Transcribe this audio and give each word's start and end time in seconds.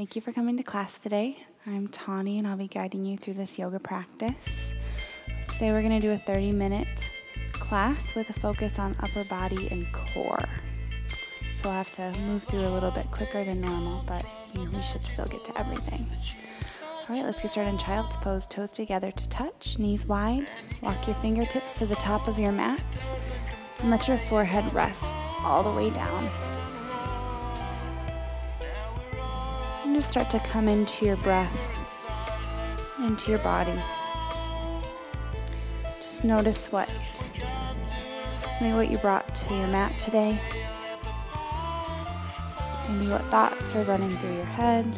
Thank 0.00 0.16
you 0.16 0.22
for 0.22 0.32
coming 0.32 0.56
to 0.56 0.62
class 0.62 0.98
today. 0.98 1.44
I'm 1.66 1.86
Tawny 1.88 2.38
and 2.38 2.48
I'll 2.48 2.56
be 2.56 2.68
guiding 2.68 3.04
you 3.04 3.18
through 3.18 3.34
this 3.34 3.58
yoga 3.58 3.78
practice. 3.78 4.72
Today 5.50 5.72
we're 5.72 5.82
going 5.82 6.00
to 6.00 6.00
do 6.00 6.12
a 6.12 6.16
30 6.16 6.52
minute 6.52 7.10
class 7.52 8.14
with 8.14 8.30
a 8.30 8.32
focus 8.32 8.78
on 8.78 8.96
upper 9.00 9.24
body 9.24 9.68
and 9.70 9.86
core. 9.92 10.48
So 11.52 11.68
I'll 11.68 11.74
have 11.74 11.90
to 11.90 12.18
move 12.20 12.44
through 12.44 12.66
a 12.66 12.72
little 12.72 12.90
bit 12.90 13.10
quicker 13.10 13.44
than 13.44 13.60
normal, 13.60 14.02
but 14.06 14.24
we 14.54 14.80
should 14.80 15.06
still 15.06 15.26
get 15.26 15.44
to 15.44 15.58
everything. 15.58 16.06
All 16.82 17.14
right, 17.14 17.22
let's 17.26 17.42
get 17.42 17.50
started 17.50 17.68
in 17.68 17.76
child's 17.76 18.16
pose. 18.16 18.46
Toes 18.46 18.72
together 18.72 19.10
to 19.10 19.28
touch, 19.28 19.78
knees 19.78 20.06
wide. 20.06 20.48
Walk 20.80 21.08
your 21.08 21.16
fingertips 21.16 21.76
to 21.76 21.84
the 21.84 21.96
top 21.96 22.26
of 22.26 22.38
your 22.38 22.52
mat 22.52 23.10
and 23.80 23.90
let 23.90 24.08
your 24.08 24.16
forehead 24.30 24.72
rest 24.72 25.16
all 25.42 25.62
the 25.62 25.76
way 25.76 25.90
down. 25.90 26.30
Just 30.00 30.12
start 30.12 30.30
to 30.30 30.38
come 30.38 30.66
into 30.66 31.04
your 31.04 31.18
breath, 31.18 31.84
into 33.00 33.30
your 33.30 33.40
body. 33.40 33.78
Just 36.00 36.24
notice 36.24 36.72
what 36.72 36.90
maybe 38.62 38.74
what 38.74 38.90
you 38.90 38.96
brought 38.96 39.34
to 39.34 39.54
your 39.54 39.66
mat 39.66 39.92
today. 40.00 40.40
Maybe 42.88 43.10
what 43.10 43.20
thoughts 43.26 43.76
are 43.76 43.82
running 43.82 44.08
through 44.08 44.36
your 44.36 44.44
head. 44.46 44.90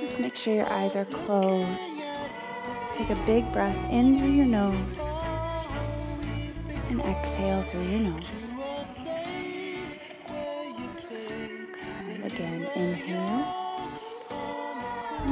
Just 0.00 0.18
make 0.18 0.34
sure 0.34 0.54
your 0.54 0.72
eyes 0.72 0.96
are 0.96 1.04
closed. 1.04 2.02
Take 2.94 3.10
a 3.10 3.22
big 3.26 3.44
breath 3.52 3.76
in 3.92 4.18
through 4.18 4.32
your 4.32 4.46
nose 4.46 4.98
and 6.88 7.02
exhale 7.02 7.60
through 7.60 7.86
your 7.86 8.00
nose. 8.00 8.45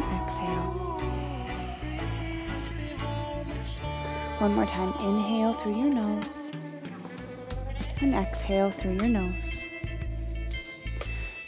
Exhale. 0.02 0.70
One 4.38 4.54
more 4.54 4.66
time, 4.66 4.92
inhale 5.00 5.52
through 5.52 5.78
your 5.78 5.92
nose 5.92 6.50
and 8.00 8.14
exhale 8.14 8.70
through 8.70 8.94
your 8.94 9.08
nose. 9.08 9.64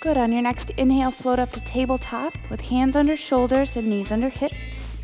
Good. 0.01 0.17
On 0.17 0.33
your 0.33 0.43
next 0.43 0.71
inhale, 0.71 1.11
float 1.11 1.39
up 1.39 1.51
to 1.53 1.61
tabletop 1.61 2.33
with 2.51 2.61
hands 2.61 2.97
under 2.97 3.17
shoulders 3.17 3.77
and 3.77 3.89
knees 3.89 4.13
under 4.13 4.29
hips. 4.29 5.03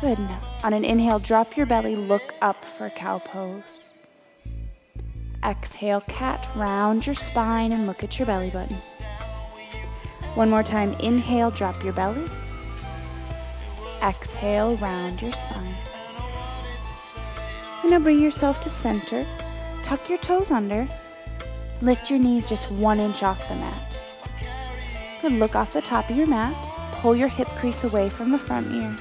Good. 0.00 0.18
On 0.62 0.72
an 0.72 0.84
inhale, 0.84 1.18
drop 1.18 1.56
your 1.56 1.66
belly, 1.66 1.96
look 1.96 2.34
up 2.42 2.64
for 2.64 2.90
cow 2.90 3.18
pose. 3.18 3.90
Exhale, 5.44 6.02
cat, 6.02 6.46
round 6.54 7.06
your 7.06 7.14
spine 7.14 7.72
and 7.72 7.86
look 7.86 8.04
at 8.04 8.18
your 8.18 8.26
belly 8.26 8.50
button. 8.50 8.76
One 10.36 10.50
more 10.50 10.62
time, 10.62 10.92
inhale, 11.00 11.50
drop 11.50 11.82
your 11.82 11.94
belly. 11.94 12.28
Exhale, 14.02 14.76
round 14.76 15.22
your 15.22 15.32
spine. 15.32 15.74
And 17.80 17.90
now 17.90 17.98
bring 17.98 18.20
yourself 18.20 18.60
to 18.60 18.68
center. 18.68 19.26
Tuck 19.82 20.10
your 20.10 20.18
toes 20.18 20.50
under. 20.50 20.86
Lift 21.80 22.10
your 22.10 22.18
knees 22.18 22.50
just 22.50 22.70
one 22.70 23.00
inch 23.00 23.22
off 23.22 23.48
the 23.48 23.54
mat. 23.54 23.98
Good. 25.22 25.32
Look 25.32 25.56
off 25.56 25.72
the 25.72 25.80
top 25.80 26.10
of 26.10 26.16
your 26.16 26.26
mat. 26.26 26.54
Pull 26.96 27.16
your 27.16 27.28
hip 27.28 27.48
crease 27.58 27.84
away 27.84 28.10
from 28.10 28.30
the 28.30 28.38
front 28.38 28.70
ear. 28.74 28.94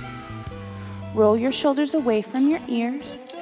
Roll 1.14 1.38
your 1.38 1.52
shoulders 1.52 1.96
away 1.96 2.22
from 2.22 2.50
your 2.50 2.62
ears. 2.70 3.36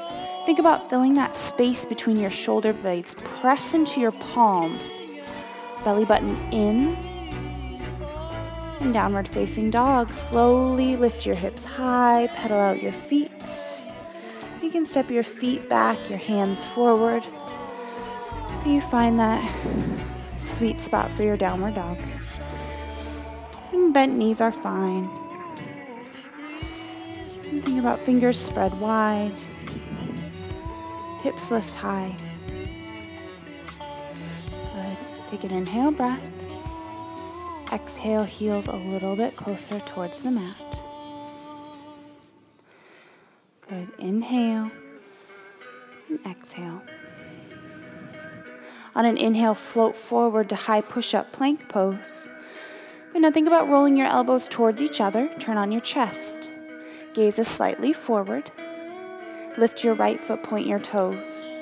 Think 0.48 0.58
about 0.58 0.90
filling 0.90 1.14
that 1.14 1.36
space 1.36 1.86
between 1.86 2.18
your 2.18 2.32
shoulder 2.32 2.74
blades. 2.74 3.14
Press 3.14 3.76
into 3.76 4.00
your 4.00 4.14
palms. 4.14 5.06
Belly 5.84 6.06
button 6.06 6.36
in. 6.52 7.13
And 8.84 8.94
downward 8.94 9.30
facing 9.30 9.72
dog. 9.72 10.12
Slowly 10.12 10.98
lift 10.98 11.26
your 11.26 11.36
hips 11.36 11.64
high. 11.64 12.28
Pedal 12.36 12.60
out 12.60 12.84
your 12.84 12.92
feet. 12.92 13.32
You 14.62 14.70
can 14.70 14.86
step 14.86 15.10
your 15.10 15.24
feet 15.24 15.70
back, 15.70 16.10
your 16.10 16.20
hands 16.20 16.66
forward. 16.66 17.24
You 18.66 18.82
find 18.82 19.18
that 19.22 19.42
sweet 20.38 20.80
spot 20.80 21.10
for 21.12 21.24
your 21.24 21.38
downward 21.38 21.76
dog. 21.76 21.98
And 23.72 23.94
bent 23.94 24.18
knees 24.18 24.42
are 24.42 24.52
fine. 24.52 25.06
Think 27.62 27.80
about 27.80 28.02
fingers 28.02 28.38
spread 28.38 28.78
wide, 28.82 29.38
hips 31.22 31.52
lift 31.52 31.74
high. 31.74 32.14
Good. 33.80 34.98
Take 35.30 35.46
an 35.46 35.52
inhale 35.52 35.92
breath. 35.92 36.22
Exhale, 37.74 38.24
heels 38.24 38.68
a 38.68 38.76
little 38.76 39.16
bit 39.16 39.36
closer 39.36 39.80
towards 39.80 40.22
the 40.22 40.30
mat. 40.30 40.56
Good. 43.68 43.90
Inhale 43.98 44.70
and 46.08 46.20
exhale. 46.24 46.84
On 48.96 49.06
an 49.06 49.18
inhale, 49.18 49.56
float 49.56 49.96
forward 49.96 50.50
to 50.50 50.56
high 50.56 50.82
push 50.82 51.16
up 51.16 51.32
plank 51.32 51.68
pose. 51.68 52.30
Good. 53.12 53.24
Now 53.24 53.32
think 53.32 53.48
about 53.48 53.68
rolling 53.68 53.98
your 53.98 54.06
elbows 54.06 54.48
towards 54.48 54.80
each 54.80 55.02
other. 55.02 55.34
Turn 55.40 55.58
on 55.58 55.72
your 55.72 55.82
chest. 55.82 56.52
Gaze 57.16 57.48
slightly 57.48 57.92
forward. 57.92 58.52
Lift 59.58 59.84
your 59.84 59.96
right 59.96 60.22
foot, 60.22 60.44
point 60.44 60.68
your 60.68 60.80
toes. 60.80 61.56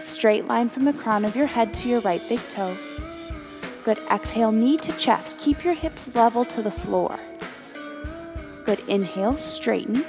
Straight 0.00 0.48
line 0.48 0.68
from 0.68 0.84
the 0.84 0.92
crown 0.92 1.24
of 1.24 1.36
your 1.36 1.46
head 1.46 1.72
to 1.74 1.88
your 1.88 2.00
right 2.00 2.22
big 2.28 2.40
toe. 2.48 2.76
Good. 3.84 3.98
Exhale, 4.10 4.50
knee 4.50 4.78
to 4.78 4.92
chest. 4.92 5.38
Keep 5.38 5.62
your 5.62 5.74
hips 5.74 6.14
level 6.14 6.44
to 6.46 6.62
the 6.62 6.70
floor. 6.70 7.18
Good. 8.64 8.80
Inhale, 8.88 9.36
straighten. 9.36 10.06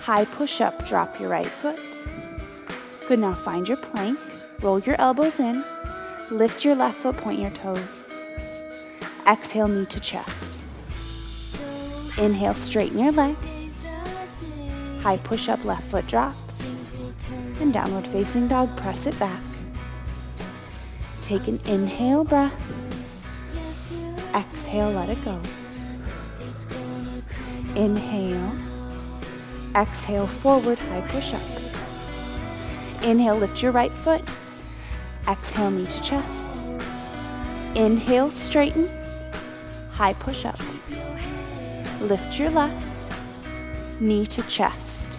High 0.00 0.24
push 0.24 0.62
up, 0.62 0.86
drop 0.86 1.20
your 1.20 1.28
right 1.28 1.46
foot. 1.46 1.78
Good. 3.06 3.18
Now 3.18 3.34
find 3.34 3.68
your 3.68 3.76
plank. 3.76 4.18
Roll 4.60 4.78
your 4.78 4.98
elbows 4.98 5.40
in. 5.40 5.62
Lift 6.30 6.64
your 6.64 6.74
left 6.74 6.98
foot, 6.98 7.18
point 7.18 7.40
your 7.40 7.50
toes. 7.50 8.02
Exhale, 9.26 9.68
knee 9.68 9.86
to 9.86 10.00
chest. 10.00 10.56
Inhale, 12.16 12.54
straighten 12.54 12.98
your 12.98 13.12
leg. 13.12 13.36
High 15.00 15.18
push 15.18 15.48
up, 15.48 15.64
left 15.64 15.84
foot 15.90 16.06
drops. 16.06 16.72
And 17.60 17.74
downward 17.74 18.06
facing 18.06 18.48
dog, 18.48 18.74
press 18.76 19.06
it 19.06 19.18
back. 19.18 19.42
Take 21.30 21.46
an 21.46 21.60
inhale 21.66 22.24
breath. 22.24 22.52
Exhale, 24.34 24.90
let 24.90 25.10
it 25.10 25.24
go. 25.24 25.40
Inhale. 27.76 28.52
Exhale, 29.76 30.26
forward, 30.26 30.76
high 30.76 31.02
push 31.02 31.32
up. 31.32 31.40
Inhale, 33.04 33.36
lift 33.36 33.62
your 33.62 33.70
right 33.70 33.92
foot. 33.92 34.24
Exhale, 35.28 35.70
knee 35.70 35.86
to 35.86 36.02
chest. 36.02 36.50
Inhale, 37.76 38.32
straighten. 38.32 38.90
High 39.92 40.14
push 40.14 40.44
up. 40.44 40.58
Lift 42.00 42.40
your 42.40 42.50
left 42.50 43.12
knee 44.00 44.26
to 44.26 44.42
chest. 44.48 45.16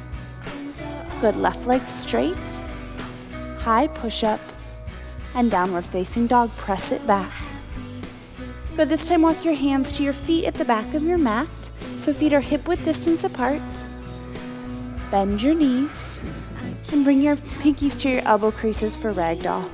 Good. 1.21 1.37
Left 1.37 1.65
leg 1.65 1.87
straight. 1.87 2.35
High 3.59 3.87
push 3.87 4.25
up 4.25 4.41
and 5.35 5.51
downward 5.51 5.85
facing 5.85 6.27
dog. 6.27 6.49
Press 6.57 6.91
it 6.91 7.05
back. 7.05 7.31
Good. 8.75 8.89
This 8.89 9.07
time, 9.07 9.21
walk 9.21 9.43
your 9.43 9.53
hands 9.53 9.91
to 9.93 10.03
your 10.03 10.13
feet 10.13 10.45
at 10.45 10.55
the 10.55 10.65
back 10.65 10.93
of 10.93 11.03
your 11.03 11.17
mat 11.17 11.49
so 11.97 12.13
feet 12.13 12.33
are 12.33 12.41
hip 12.41 12.67
width 12.67 12.83
distance 12.83 13.23
apart. 13.23 13.61
Bend 15.11 15.41
your 15.41 15.53
knees 15.53 16.19
and 16.91 17.03
bring 17.03 17.21
your 17.21 17.35
pinkies 17.35 17.99
to 18.01 18.09
your 18.09 18.21
elbow 18.21 18.49
creases 18.49 18.95
for 18.95 19.13
ragdoll. 19.13 19.69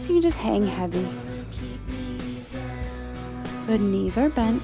So 0.00 0.08
you 0.08 0.14
can 0.14 0.22
just 0.22 0.36
hang 0.36 0.66
heavy. 0.66 1.08
Good. 3.66 3.80
Knees 3.80 4.18
are 4.18 4.28
bent 4.28 4.62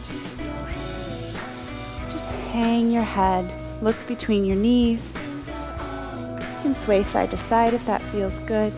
Just 2.10 2.26
hang 2.52 2.90
your 2.90 3.04
head, 3.04 3.48
look 3.82 3.96
between 4.06 4.44
your 4.44 4.56
knees. 4.56 5.16
You 5.16 6.62
can 6.62 6.74
sway 6.74 7.02
side 7.04 7.30
to 7.30 7.36
side 7.36 7.74
if 7.74 7.86
that 7.86 8.02
feels 8.02 8.38
good. 8.40 8.72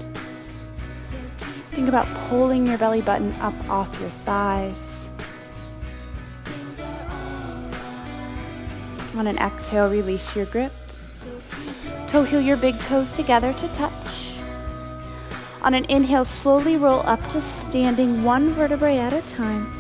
Think 1.80 1.88
about 1.88 2.14
pulling 2.28 2.66
your 2.66 2.76
belly 2.76 3.00
button 3.00 3.32
up 3.40 3.54
off 3.70 3.88
your 4.02 4.10
thighs. 4.10 5.08
On 9.16 9.26
an 9.26 9.38
exhale, 9.38 9.88
release 9.88 10.36
your 10.36 10.44
grip. 10.44 10.74
Toe 12.06 12.24
heel 12.24 12.42
your 12.42 12.58
big 12.58 12.78
toes 12.80 13.14
together 13.14 13.54
to 13.54 13.66
touch. 13.68 14.34
On 15.62 15.72
an 15.72 15.86
inhale, 15.86 16.26
slowly 16.26 16.76
roll 16.76 17.00
up 17.06 17.26
to 17.30 17.40
standing 17.40 18.24
one 18.24 18.50
vertebrae 18.50 18.98
at 18.98 19.14
a 19.14 19.22
time. 19.22 19.72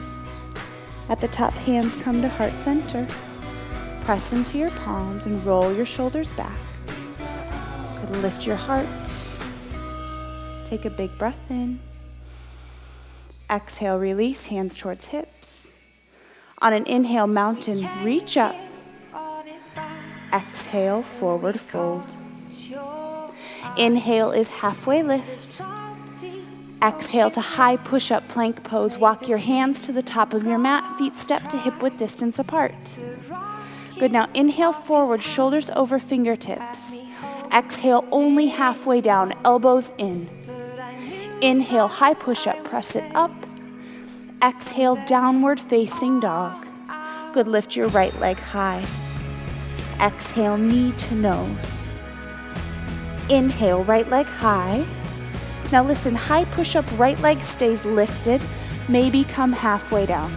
At 1.10 1.20
the 1.20 1.28
top, 1.28 1.52
hands 1.52 1.96
come 1.96 2.22
to 2.22 2.30
heart 2.30 2.54
center. 2.54 3.06
Press 4.04 4.32
into 4.32 4.56
your 4.56 4.70
palms 4.70 5.26
and 5.26 5.44
roll 5.44 5.70
your 5.70 5.84
shoulders 5.84 6.32
back. 6.32 6.58
Lift 8.22 8.46
your 8.46 8.56
heart. 8.56 8.86
Take 10.64 10.86
a 10.86 10.90
big 10.90 11.18
breath 11.18 11.50
in. 11.50 11.78
Exhale, 13.50 13.98
release, 13.98 14.46
hands 14.46 14.78
towards 14.78 15.06
hips. 15.06 15.68
On 16.62 16.72
an 16.72 16.86
inhale, 16.86 17.26
mountain, 17.26 17.88
reach 18.04 18.36
up. 18.36 18.54
Exhale, 20.32 21.02
forward 21.02 21.58
fold. 21.58 22.14
Inhale 23.76 24.30
is 24.30 24.50
halfway 24.50 25.02
lift. 25.02 25.60
Exhale 26.80 27.30
to 27.30 27.40
high 27.40 27.76
push 27.76 28.12
up 28.12 28.28
plank 28.28 28.62
pose. 28.62 28.96
Walk 28.96 29.26
your 29.26 29.38
hands 29.38 29.80
to 29.82 29.92
the 29.92 30.02
top 30.02 30.32
of 30.32 30.44
your 30.44 30.58
mat, 30.58 30.96
feet 30.96 31.16
step 31.16 31.48
to 31.48 31.58
hip 31.58 31.82
width 31.82 31.98
distance 31.98 32.38
apart. 32.38 32.96
Good. 33.98 34.12
Now 34.12 34.30
inhale 34.32 34.72
forward, 34.72 35.22
shoulders 35.22 35.68
over 35.70 35.98
fingertips. 35.98 37.00
Exhale 37.52 38.06
only 38.12 38.46
halfway 38.46 39.00
down, 39.00 39.34
elbows 39.44 39.92
in. 39.98 40.30
Inhale, 41.42 41.88
high 41.88 42.14
push 42.14 42.46
up, 42.46 42.64
press 42.64 42.94
it 42.94 43.04
up. 43.14 43.39
Exhale, 44.42 44.96
downward 45.04 45.60
facing 45.60 46.18
dog. 46.18 46.66
Good. 47.34 47.46
Lift 47.46 47.76
your 47.76 47.88
right 47.88 48.18
leg 48.20 48.38
high. 48.38 48.82
Exhale, 50.00 50.56
knee 50.56 50.92
to 50.92 51.14
nose. 51.14 51.86
Inhale, 53.28 53.84
right 53.84 54.08
leg 54.08 54.24
high. 54.24 54.86
Now 55.70 55.84
listen, 55.84 56.14
high 56.14 56.46
push 56.46 56.74
up, 56.74 56.86
right 56.98 57.20
leg 57.20 57.42
stays 57.42 57.84
lifted, 57.84 58.40
maybe 58.88 59.24
come 59.24 59.52
halfway 59.52 60.06
down. 60.06 60.34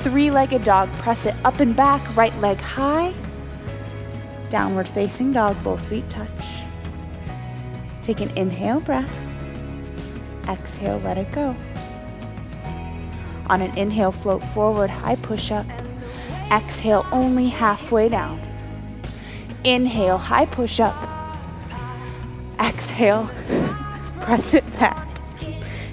Three 0.00 0.30
legged 0.30 0.64
dog, 0.64 0.90
press 0.94 1.26
it 1.26 1.34
up 1.44 1.60
and 1.60 1.76
back, 1.76 2.16
right 2.16 2.34
leg 2.40 2.58
high. 2.58 3.12
Downward 4.48 4.88
facing 4.88 5.32
dog, 5.32 5.62
both 5.62 5.86
feet 5.86 6.08
touch. 6.08 6.64
Take 8.00 8.22
an 8.22 8.30
inhale 8.38 8.80
breath. 8.80 9.12
Exhale, 10.48 10.98
let 11.00 11.18
it 11.18 11.30
go. 11.30 11.54
On 13.46 13.60
an 13.60 13.76
inhale, 13.76 14.12
float 14.12 14.42
forward, 14.42 14.88
high 14.88 15.16
push 15.16 15.50
up. 15.50 15.66
Exhale, 16.50 17.06
only 17.12 17.48
halfway 17.48 18.08
down. 18.08 18.40
Inhale, 19.64 20.18
high 20.18 20.46
push 20.46 20.80
up. 20.80 20.94
Exhale, 22.58 23.30
press 24.20 24.54
it 24.54 24.64
back. 24.78 25.06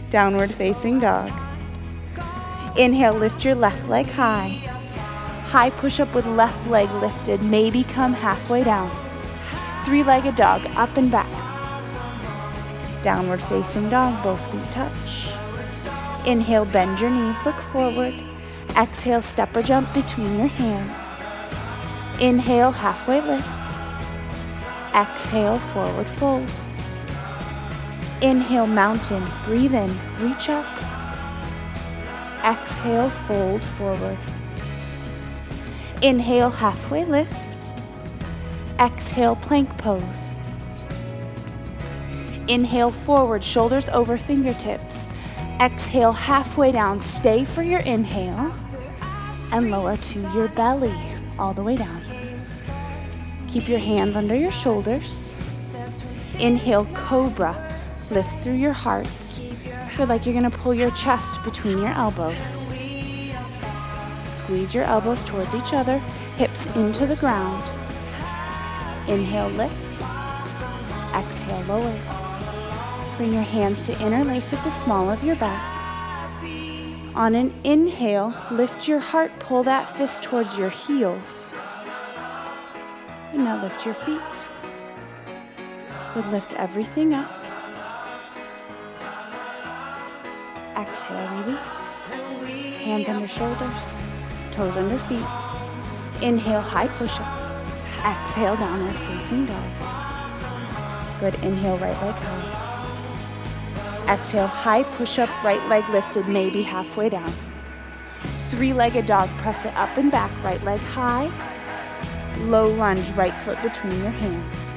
Downward 0.09 0.53
facing 0.53 0.99
dog. 0.99 1.31
Inhale, 2.77 3.13
lift 3.13 3.43
your 3.43 3.55
left 3.55 3.87
leg 3.89 4.07
high. 4.07 4.49
High 5.45 5.71
push 5.71 5.99
up 5.99 6.13
with 6.15 6.25
left 6.25 6.69
leg 6.69 6.89
lifted, 7.01 7.43
maybe 7.43 7.83
come 7.83 8.13
halfway 8.13 8.63
down. 8.63 8.89
Three 9.83 10.03
legged 10.03 10.37
dog, 10.37 10.61
up 10.77 10.95
and 10.95 11.11
back. 11.11 11.29
Downward 13.03 13.41
facing 13.41 13.89
dog, 13.89 14.23
both 14.23 14.39
feet 14.51 14.71
touch. 14.71 15.40
Inhale, 16.25 16.65
bend 16.65 16.99
your 16.99 17.09
knees, 17.09 17.43
look 17.45 17.55
forward. 17.55 18.13
Exhale, 18.77 19.21
step 19.21 19.55
or 19.55 19.63
jump 19.63 19.91
between 19.93 20.37
your 20.37 20.47
hands. 20.47 21.13
Inhale, 22.21 22.71
halfway 22.71 23.21
lift. 23.21 23.47
Exhale, 24.93 25.57
forward 25.73 26.05
fold. 26.05 26.49
Inhale, 28.21 28.67
mountain. 28.67 29.27
Breathe 29.45 29.73
in, 29.73 29.89
reach 30.19 30.47
up. 30.47 30.65
Exhale, 32.45 33.09
fold 33.09 33.63
forward. 33.63 34.17
Inhale, 36.03 36.51
halfway 36.51 37.03
lift. 37.03 37.33
Exhale, 38.79 39.35
plank 39.37 39.75
pose. 39.79 40.35
Inhale, 42.47 42.91
forward, 42.91 43.43
shoulders 43.43 43.89
over 43.89 44.17
fingertips. 44.17 45.09
Exhale, 45.61 46.11
halfway 46.11 46.71
down. 46.71 46.99
Stay 46.99 47.45
for 47.45 47.61
your 47.61 47.81
inhale. 47.81 48.51
And 49.51 49.69
lower 49.69 49.95
to 49.95 50.19
your 50.33 50.47
belly, 50.47 50.95
all 51.37 51.53
the 51.53 51.61
way 51.61 51.75
down. 51.75 52.01
Keep 53.47 53.69
your 53.69 53.77
hands 53.77 54.15
under 54.15 54.35
your 54.35 54.49
shoulders. 54.49 55.35
Inhale, 56.39 56.85
cobra. 56.95 57.77
Lift 58.09 58.43
through 58.43 58.55
your 58.55 58.73
heart. 58.73 59.07
Feel 59.95 60.07
like 60.07 60.25
you're 60.25 60.33
going 60.33 60.49
to 60.49 60.57
pull 60.57 60.73
your 60.73 60.89
chest 60.91 61.43
between 61.43 61.77
your 61.77 61.89
elbows. 61.89 62.65
Squeeze 64.25 64.73
your 64.73 64.85
elbows 64.85 65.23
towards 65.23 65.53
each 65.53 65.73
other, 65.73 65.99
hips 66.37 66.65
into 66.75 67.05
the 67.05 67.17
ground. 67.17 67.63
Inhale, 69.07 69.49
lift. 69.49 69.75
Exhale, 71.13 71.63
lower. 71.67 72.20
Bring 73.17 73.33
your 73.33 73.43
hands 73.43 73.83
to 73.83 74.05
interlace 74.05 74.53
at 74.53 74.63
the 74.63 74.71
small 74.71 75.09
of 75.09 75.23
your 75.23 75.35
back. 75.35 75.79
On 77.13 77.35
an 77.35 77.53
inhale, 77.63 78.33
lift 78.51 78.87
your 78.87 78.99
heart, 78.99 79.31
pull 79.39 79.63
that 79.63 79.89
fist 79.97 80.23
towards 80.23 80.57
your 80.57 80.69
heels. 80.69 81.53
And 83.33 83.43
now 83.43 83.61
lift 83.61 83.85
your 83.85 83.95
feet. 83.95 84.21
Good, 86.13 86.25
lift 86.27 86.53
everything 86.53 87.13
up. 87.13 87.29
Exhale, 90.77 91.43
release. 91.43 92.05
Hands 92.79 93.07
under 93.09 93.27
shoulders, 93.27 93.93
toes 94.51 94.77
under 94.77 94.97
feet. 94.97 96.23
Inhale, 96.23 96.61
high 96.61 96.87
push 96.87 97.19
up. 97.19 97.37
Exhale, 98.05 98.55
downward 98.55 98.95
facing 98.95 99.45
dog. 99.45 99.65
Good, 101.19 101.35
inhale, 101.43 101.77
right 101.77 102.01
leg 102.01 102.15
high. 102.15 102.60
Exhale, 104.11 104.45
high 104.45 104.83
push 104.83 105.19
up, 105.19 105.29
right 105.41 105.65
leg 105.69 105.87
lifted, 105.87 106.27
maybe 106.27 106.63
halfway 106.63 107.07
down. 107.07 107.33
Three 108.49 108.73
legged 108.73 109.05
dog, 109.05 109.29
press 109.37 109.63
it 109.63 109.73
up 109.77 109.95
and 109.95 110.11
back, 110.11 110.29
right 110.43 110.61
leg 110.65 110.81
high. 110.81 111.31
Low 112.39 112.69
lunge, 112.73 113.09
right 113.11 113.33
foot 113.33 113.57
between 113.63 113.97
your 114.01 114.11
hands. 114.11 114.69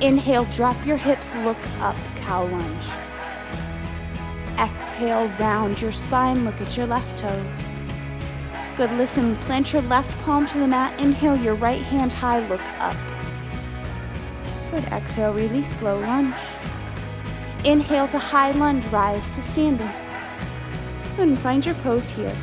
Inhale, 0.00 0.44
drop 0.46 0.84
your 0.84 0.96
hips, 0.96 1.32
look 1.44 1.64
up, 1.78 1.94
cow 2.16 2.46
lunge. 2.46 2.84
Exhale, 4.58 5.28
round 5.38 5.80
your 5.80 5.92
spine, 5.92 6.44
look 6.44 6.60
at 6.60 6.76
your 6.76 6.88
left 6.88 7.16
toes. 7.16 7.78
Good, 8.76 8.90
listen, 8.94 9.36
plant 9.36 9.72
your 9.72 9.82
left 9.82 10.10
palm 10.24 10.46
to 10.46 10.58
the 10.58 10.66
mat, 10.66 10.98
inhale 10.98 11.36
your 11.36 11.54
right 11.54 11.82
hand 11.82 12.10
high, 12.10 12.40
look 12.48 12.60
up. 12.80 12.96
Good, 14.72 14.82
exhale, 14.92 15.32
release, 15.32 15.80
low 15.80 16.00
lunge. 16.00 16.34
Inhale 17.64 18.08
to 18.08 18.18
high 18.18 18.52
lunge, 18.52 18.86
rise 18.86 19.34
to 19.34 19.42
standing. 19.42 19.90
And 21.18 21.38
find 21.38 21.64
your 21.64 21.74
pose 21.76 22.08
here. 22.08 22.34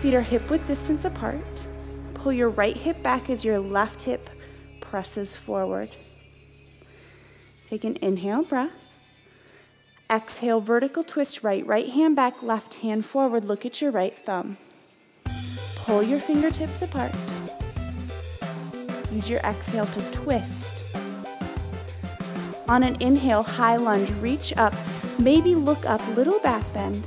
Feet 0.00 0.14
are 0.14 0.22
hip 0.22 0.48
width 0.48 0.68
distance 0.68 1.04
apart. 1.04 1.66
Pull 2.14 2.32
your 2.32 2.50
right 2.50 2.76
hip 2.76 3.02
back 3.02 3.28
as 3.28 3.44
your 3.44 3.58
left 3.58 4.02
hip 4.02 4.30
presses 4.80 5.34
forward. 5.34 5.90
Take 7.68 7.82
an 7.82 7.98
inhale 8.00 8.44
breath. 8.44 8.70
Exhale, 10.08 10.60
vertical 10.60 11.02
twist 11.02 11.42
right, 11.42 11.66
right 11.66 11.88
hand 11.88 12.14
back, 12.14 12.40
left 12.40 12.74
hand 12.74 13.04
forward. 13.04 13.44
Look 13.44 13.66
at 13.66 13.82
your 13.82 13.90
right 13.90 14.16
thumb. 14.16 14.58
Pull 15.74 16.04
your 16.04 16.20
fingertips 16.20 16.82
apart. 16.82 17.12
Use 19.10 19.28
your 19.28 19.40
exhale 19.40 19.86
to 19.86 20.10
twist. 20.12 20.84
On 22.68 22.82
an 22.82 22.96
inhale, 23.00 23.44
high 23.44 23.76
lunge, 23.76 24.10
reach 24.20 24.52
up, 24.56 24.74
maybe 25.20 25.54
look 25.54 25.86
up, 25.86 26.00
little 26.16 26.40
back 26.40 26.64
bend. 26.74 27.06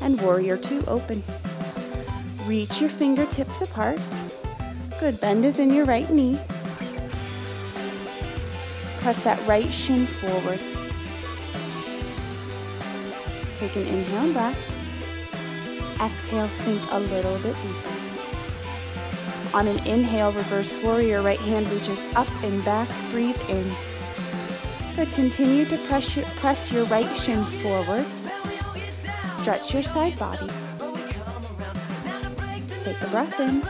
And 0.00 0.20
warrior 0.22 0.56
two, 0.56 0.82
open. 0.86 1.22
Reach 2.46 2.80
your 2.80 2.88
fingertips 2.88 3.60
apart. 3.60 4.00
Good, 4.98 5.20
bend 5.20 5.44
is 5.44 5.58
in 5.58 5.72
your 5.72 5.84
right 5.84 6.08
knee. 6.10 6.40
Press 9.00 9.22
that 9.24 9.46
right 9.46 9.70
shin 9.70 10.06
forward. 10.06 10.60
Take 13.58 13.76
an 13.76 13.86
inhale 13.86 14.32
breath. 14.32 14.58
Exhale, 16.00 16.48
sink 16.48 16.80
a 16.90 17.00
little 17.00 17.38
bit 17.40 17.54
deeper. 17.60 17.92
On 19.54 19.68
an 19.68 19.78
inhale, 19.86 20.32
reverse 20.32 20.74
warrior, 20.82 21.20
right 21.20 21.38
hand 21.40 21.68
reaches 21.68 22.02
up 22.14 22.28
and 22.42 22.64
back. 22.64 22.88
Breathe 23.10 23.38
in. 23.50 23.70
Continue 25.06 25.64
to 25.66 25.76
press 25.88 26.16
your, 26.16 26.24
press 26.36 26.72
your 26.72 26.84
right 26.86 27.16
shin 27.18 27.44
forward. 27.44 28.06
Stretch 29.30 29.74
your 29.74 29.82
side 29.82 30.18
body. 30.18 30.48
Take 32.84 33.00
a 33.00 33.08
breath 33.08 33.38
in. 33.38 33.62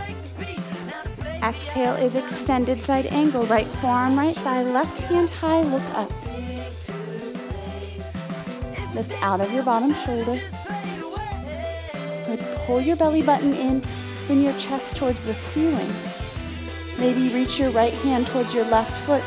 Exhale 1.43 1.95
is 1.97 2.15
extended 2.15 2.81
side 2.81 3.07
angle. 3.07 3.45
Right 3.47 3.67
forearm, 3.67 4.17
right 4.17 4.35
thigh, 4.37 4.63
left 4.63 5.01
hand 5.01 5.31
high, 5.31 5.63
look 5.63 5.83
up. 5.95 6.11
Lift 8.95 9.23
out 9.23 9.41
of 9.41 9.53
your 9.53 9.63
bottom 9.63 9.95
shoulder. 9.95 10.41
Good. 12.27 12.41
Pull 12.67 12.83
your 12.83 12.97
belly 12.97 13.23
button 13.23 13.55
in. 13.55 13.83
Spin 14.21 14.43
your 14.43 14.57
chest 14.59 14.97
towards 14.97 15.25
the 15.25 15.35
ceiling. 15.35 15.93
Maybe 16.99 17.35
reach 17.35 17.59
your 17.59 17.71
right 17.71 17.95
hand 17.95 18.27
towards 18.29 18.55
your 18.55 18.67
left 18.67 18.97
foot. 19.07 19.25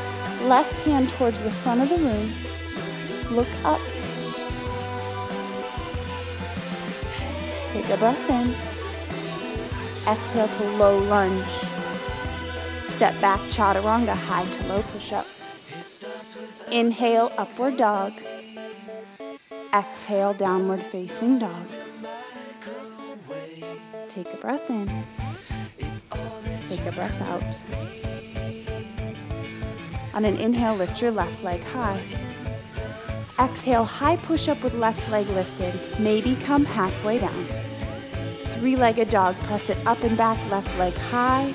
Left 0.48 0.78
hand 0.86 1.10
towards 1.10 1.42
the 1.42 1.50
front 1.50 1.82
of 1.82 1.90
the 1.90 1.98
room. 1.98 2.32
Look 3.32 3.48
up. 3.64 3.82
Take 7.72 7.90
a 7.90 7.98
breath 7.98 8.30
in. 8.30 8.56
Exhale 10.08 10.48
to 10.48 10.64
low 10.78 11.00
lunge. 11.00 11.46
Step 12.86 13.20
back, 13.20 13.40
chaturanga, 13.50 14.16
high 14.16 14.46
to 14.46 14.68
low 14.68 14.82
push 14.84 15.12
up. 15.12 15.26
Inhale, 16.72 17.32
upward 17.38 17.78
dog. 17.78 18.14
Exhale, 19.74 20.34
downward 20.34 20.82
facing 20.82 21.40
dog. 21.40 21.68
Take 24.08 24.32
a 24.32 24.38
breath 24.38 24.70
in. 24.70 25.04
Take 26.70 26.86
a 26.86 26.92
breath 26.92 27.22
out. 27.24 27.44
On 30.16 30.26
an 30.26 30.38
inhale, 30.38 30.76
lift 30.76 31.02
your 31.02 31.12
left 31.12 31.44
leg 31.44 31.62
high. 31.66 32.02
Exhale, 33.38 33.84
high 33.84 34.16
push 34.16 34.48
up 34.48 34.64
with 34.64 34.74
left 34.74 35.10
leg 35.12 35.28
lifted. 35.30 35.74
Maybe 36.00 36.38
come 36.38 36.66
halfway 36.66 37.20
down. 37.20 37.46
Three 38.58 38.78
legged 38.78 39.10
dog, 39.10 39.36
press 39.42 39.70
it 39.70 39.78
up 39.86 40.02
and 40.04 40.18
back, 40.18 40.40
left 40.50 40.76
leg 40.80 40.94
high. 40.94 41.54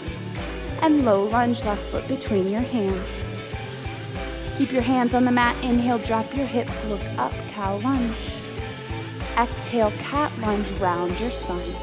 And 0.83 1.07
low 1.07 1.25
lunge, 1.25 1.65
left 1.65 1.83
foot 1.91 2.07
between 2.07 2.49
your 2.51 2.61
hands. 2.61 3.27
Keep 4.59 4.73
your 4.73 4.83
hands 4.83 5.15
on 5.15 5.25
the 5.25 5.33
mat. 5.33 5.57
Inhale, 5.65 5.99
drop 5.99 6.37
your 6.37 6.47
hips, 6.47 6.85
look 6.85 7.05
up, 7.17 7.33
cow 7.53 7.79
lunge. 7.79 8.15
Exhale, 9.39 9.91
cat 9.99 10.31
lunge, 10.41 10.71
round 10.73 11.19
your 11.19 11.31
spine. 11.31 11.75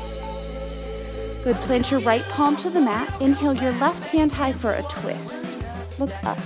Good. 1.44 1.56
Plant 1.66 1.92
your 1.92 2.02
right 2.02 2.24
palm 2.24 2.58
to 2.58 2.70
the 2.70 2.82
mat. 2.82 3.22
Inhale 3.22 3.56
your 3.56 3.72
left 3.74 4.06
hand 4.06 4.32
high 4.32 4.54
for 4.54 4.74
a 4.74 4.84
twist. 4.84 5.50
Look 5.98 6.12
up. 6.24 6.38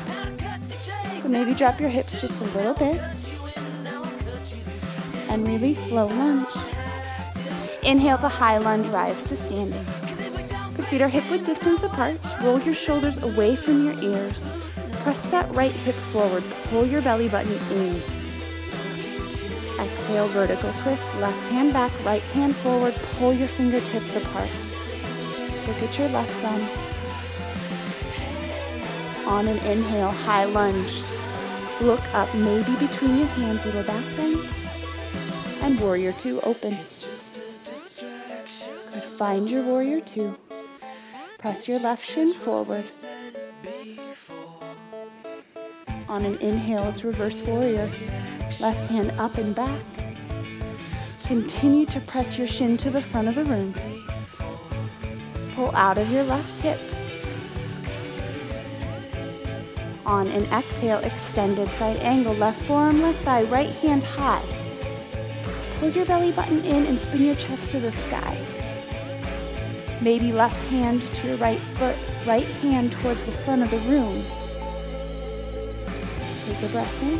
Maybe 1.31 1.53
drop 1.53 1.79
your 1.79 1.89
hips 1.89 2.19
just 2.19 2.41
a 2.41 2.43
little 2.43 2.73
bit. 2.73 2.99
And 5.29 5.47
release 5.47 5.89
low 5.89 6.07
lunge. 6.07 6.45
Inhale 7.83 8.17
to 8.17 8.27
high 8.27 8.57
lunge, 8.57 8.87
rise 8.89 9.29
to 9.29 9.37
standing. 9.37 9.85
Good 10.75 10.85
feet 10.87 11.01
are 11.01 11.07
hip 11.07 11.23
width 11.31 11.45
distance 11.45 11.83
apart. 11.83 12.19
Roll 12.41 12.59
your 12.59 12.73
shoulders 12.73 13.17
away 13.23 13.55
from 13.55 13.85
your 13.85 13.97
ears. 14.03 14.51
Press 15.03 15.27
that 15.27 15.49
right 15.55 15.71
hip 15.71 15.95
forward. 15.95 16.43
Pull 16.65 16.85
your 16.85 17.01
belly 17.01 17.29
button 17.29 17.53
in. 17.71 18.03
Exhale, 19.79 20.27
vertical 20.27 20.73
twist. 20.81 21.07
Left 21.15 21.47
hand 21.47 21.71
back, 21.71 21.93
right 22.03 22.21
hand 22.33 22.57
forward. 22.57 22.93
Pull 23.17 23.31
your 23.33 23.47
fingertips 23.47 24.17
apart. 24.17 24.49
Look 25.65 25.81
at 25.81 25.97
your 25.97 26.09
left 26.09 26.33
thumb. 26.41 26.67
On 29.27 29.47
an 29.47 29.57
inhale, 29.59 30.11
high 30.11 30.43
lunge. 30.43 31.03
Look 31.81 32.13
up, 32.13 32.33
maybe 32.35 32.75
between 32.75 33.17
your 33.17 33.27
hands, 33.27 33.65
little 33.65 33.81
back 33.81 34.05
bend. 34.15 34.39
And 35.61 35.79
warrior 35.79 36.11
two, 36.13 36.39
open. 36.41 36.77
Good. 37.99 39.03
Find 39.17 39.49
your 39.49 39.63
warrior 39.63 39.99
two. 39.99 40.37
Press 41.39 41.67
your 41.67 41.79
left 41.79 42.05
shin 42.05 42.35
forward. 42.35 42.85
On 46.07 46.23
an 46.23 46.37
inhale, 46.37 46.87
it's 46.87 47.03
reverse 47.03 47.41
warrior. 47.41 47.89
Left 48.59 48.85
hand 48.85 49.11
up 49.17 49.39
and 49.39 49.55
back. 49.55 49.81
Continue 51.25 51.87
to 51.87 51.99
press 52.01 52.37
your 52.37 52.45
shin 52.45 52.77
to 52.77 52.91
the 52.91 53.01
front 53.01 53.27
of 53.27 53.33
the 53.33 53.45
room. 53.45 53.73
Pull 55.55 55.75
out 55.75 55.97
of 55.97 56.11
your 56.11 56.23
left 56.25 56.57
hip. 56.57 56.79
On 60.05 60.27
an 60.27 60.45
exhale, 60.45 60.97
extended 60.99 61.69
side 61.69 61.97
angle, 61.97 62.33
left 62.33 62.61
forearm, 62.63 63.01
left 63.01 63.19
thigh, 63.23 63.43
right 63.43 63.69
hand 63.69 64.03
high. 64.03 64.43
Pull 65.79 65.91
your 65.91 66.05
belly 66.05 66.31
button 66.31 66.63
in 66.65 66.87
and 66.87 66.97
spin 66.97 67.25
your 67.25 67.35
chest 67.35 67.71
to 67.71 67.79
the 67.79 67.91
sky. 67.91 68.37
Maybe 70.01 70.31
left 70.31 70.61
hand 70.69 71.01
to 71.01 71.27
your 71.27 71.37
right 71.37 71.59
foot, 71.59 71.95
right 72.25 72.47
hand 72.63 72.91
towards 72.91 73.23
the 73.27 73.31
front 73.31 73.61
of 73.61 73.69
the 73.69 73.77
room. 73.79 74.23
Take 76.45 76.63
a 76.63 76.67
breath 76.69 77.03
in. 77.03 77.19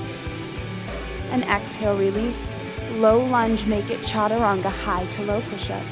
And 1.31 1.43
exhale, 1.43 1.95
release. 1.95 2.55
Low 2.93 3.23
lunge, 3.23 3.67
make 3.67 3.91
it 3.91 4.00
chaturanga, 4.00 4.71
high 4.71 5.05
to 5.05 5.23
low 5.23 5.41
push 5.41 5.69
up. 5.69 5.83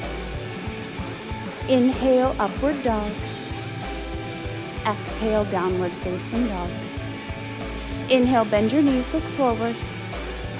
Inhale, 1.68 2.34
upward 2.40 2.82
dog. 2.82 3.12
Exhale, 4.90 5.44
downward 5.44 5.92
facing 5.92 6.48
dog. 6.48 6.68
Inhale, 8.10 8.44
bend 8.44 8.72
your 8.72 8.82
knees, 8.82 9.14
look 9.14 9.22
forward. 9.38 9.76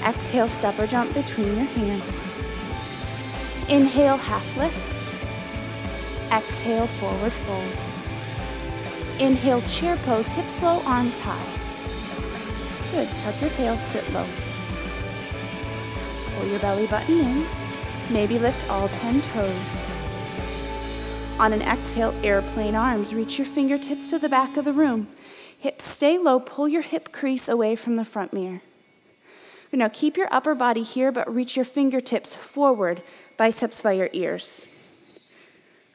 Exhale, 0.05 0.47
step 0.47 0.79
or 0.79 0.87
jump 0.87 1.13
between 1.13 1.47
your 1.47 1.65
hands. 1.65 2.27
Inhale, 3.67 4.15
half 4.15 4.57
lift. 4.57 5.13
Exhale, 6.31 6.87
forward 6.87 7.33
fold. 7.33 7.75
Inhale, 9.19 9.61
chair 9.63 9.97
pose, 9.97 10.29
hips 10.29 10.63
low, 10.63 10.81
arms 10.85 11.17
high. 11.17 11.51
Good. 12.91 13.09
Tuck 13.19 13.41
your 13.41 13.49
tail, 13.49 13.77
sit 13.79 14.09
low. 14.13 14.25
Pull 16.35 16.47
your 16.47 16.59
belly 16.59 16.87
button 16.87 17.19
in. 17.19 17.45
Maybe 18.09 18.39
lift 18.39 18.69
all 18.69 18.87
10 18.87 19.21
toes. 19.33 19.90
On 21.41 21.53
an 21.53 21.63
exhale, 21.63 22.13
airplane 22.23 22.75
arms. 22.75 23.15
Reach 23.15 23.39
your 23.39 23.47
fingertips 23.47 24.11
to 24.11 24.19
the 24.19 24.29
back 24.29 24.57
of 24.57 24.65
the 24.65 24.71
room. 24.71 25.07
Hips 25.57 25.85
stay 25.85 26.19
low. 26.19 26.39
Pull 26.39 26.67
your 26.67 26.83
hip 26.83 27.11
crease 27.11 27.49
away 27.49 27.75
from 27.75 27.95
the 27.95 28.05
front 28.05 28.31
mirror. 28.31 28.61
Now 29.73 29.89
keep 29.91 30.17
your 30.17 30.27
upper 30.31 30.53
body 30.53 30.83
here, 30.83 31.11
but 31.11 31.33
reach 31.33 31.55
your 31.55 31.65
fingertips 31.65 32.35
forward, 32.35 33.01
biceps 33.37 33.81
by 33.81 33.93
your 33.93 34.11
ears. 34.13 34.67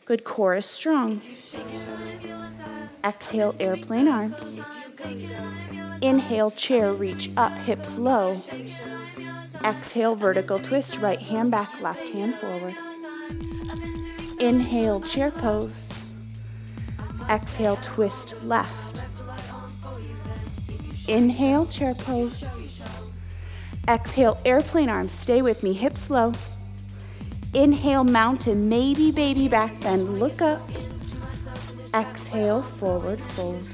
Good 0.05 0.25
core 0.25 0.57
is 0.57 0.67
strong. 0.67 1.21
Exhale, 3.05 3.55
airplane 3.61 4.09
arms. 4.09 4.61
Inhale, 6.03 6.51
chair, 6.51 6.93
reach 6.93 7.31
up, 7.37 7.53
hips 7.53 7.97
low. 7.97 8.43
Exhale, 9.65 10.17
vertical 10.17 10.59
twist, 10.59 10.99
right 10.99 11.21
hand 11.21 11.53
back, 11.53 11.81
left 11.81 12.09
hand 12.09 12.35
forward. 12.35 12.75
Inhale, 14.39 15.01
chair 15.01 15.31
pose. 15.31 15.91
Exhale, 17.31 17.77
twist 17.77 18.35
left. 18.45 19.03
Inhale, 21.09 21.65
chair 21.67 21.95
pose. 21.95 22.45
Exhale, 23.89 24.39
airplane 24.45 24.91
arms. 24.91 25.13
Stay 25.13 25.41
with 25.41 25.63
me, 25.63 25.73
hips 25.73 26.11
low. 26.11 26.33
Inhale, 27.55 28.05
mountain, 28.05 28.69
maybe 28.69 29.11
baby 29.11 29.49
back 29.49 29.81
bend. 29.81 30.21
Look 30.21 30.43
up. 30.43 30.61
Exhale, 31.95 32.61
forward 32.61 33.21
fold. 33.21 33.67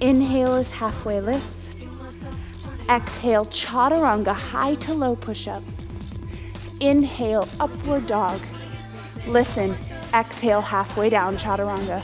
Inhale 0.00 0.56
is 0.56 0.70
halfway 0.70 1.20
lift. 1.20 1.46
Exhale, 2.90 3.46
chaturanga, 3.46 4.34
high 4.34 4.74
to 4.74 4.92
low 4.92 5.16
push 5.16 5.48
up. 5.48 5.62
Inhale, 6.80 7.48
upward 7.58 8.06
dog. 8.06 8.40
Listen, 9.26 9.76
exhale 10.12 10.60
halfway 10.60 11.08
down, 11.08 11.36
chaturanga. 11.36 12.02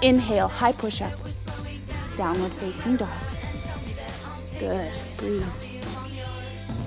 Inhale, 0.00 0.48
high 0.48 0.72
push 0.72 1.00
up. 1.00 1.12
Downward 2.16 2.52
facing 2.52 2.96
dog. 2.96 3.08
Good. 4.58 4.92
Breathe. 5.16 5.44